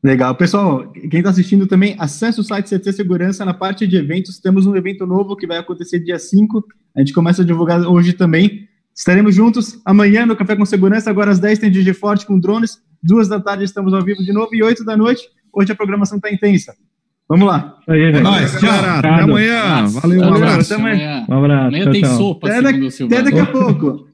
[0.02, 0.34] Legal.
[0.36, 4.38] Pessoal, quem está assistindo também, acesse o site CT Segurança na parte de eventos.
[4.38, 6.64] Temos um evento novo que vai acontecer dia 5.
[6.94, 8.68] A gente começa a divulgar hoje também.
[8.96, 12.78] Estaremos juntos amanhã no Café com Segurança, agora às 10 tem DJ Forte com drones,
[13.02, 16.16] duas da tarde estamos ao vivo de novo e 8 da noite, hoje a programação
[16.16, 16.74] está intensa.
[17.28, 17.76] Vamos lá.
[17.88, 18.70] Aí, é nóis, tchau.
[18.70, 19.86] Até amanhã.
[19.88, 20.72] Valeu, um abraço.
[20.72, 21.26] Até amanhã.
[21.28, 21.66] Um abraço.
[21.66, 24.06] Amanhã tem sopa, até, daqui, até daqui a pouco.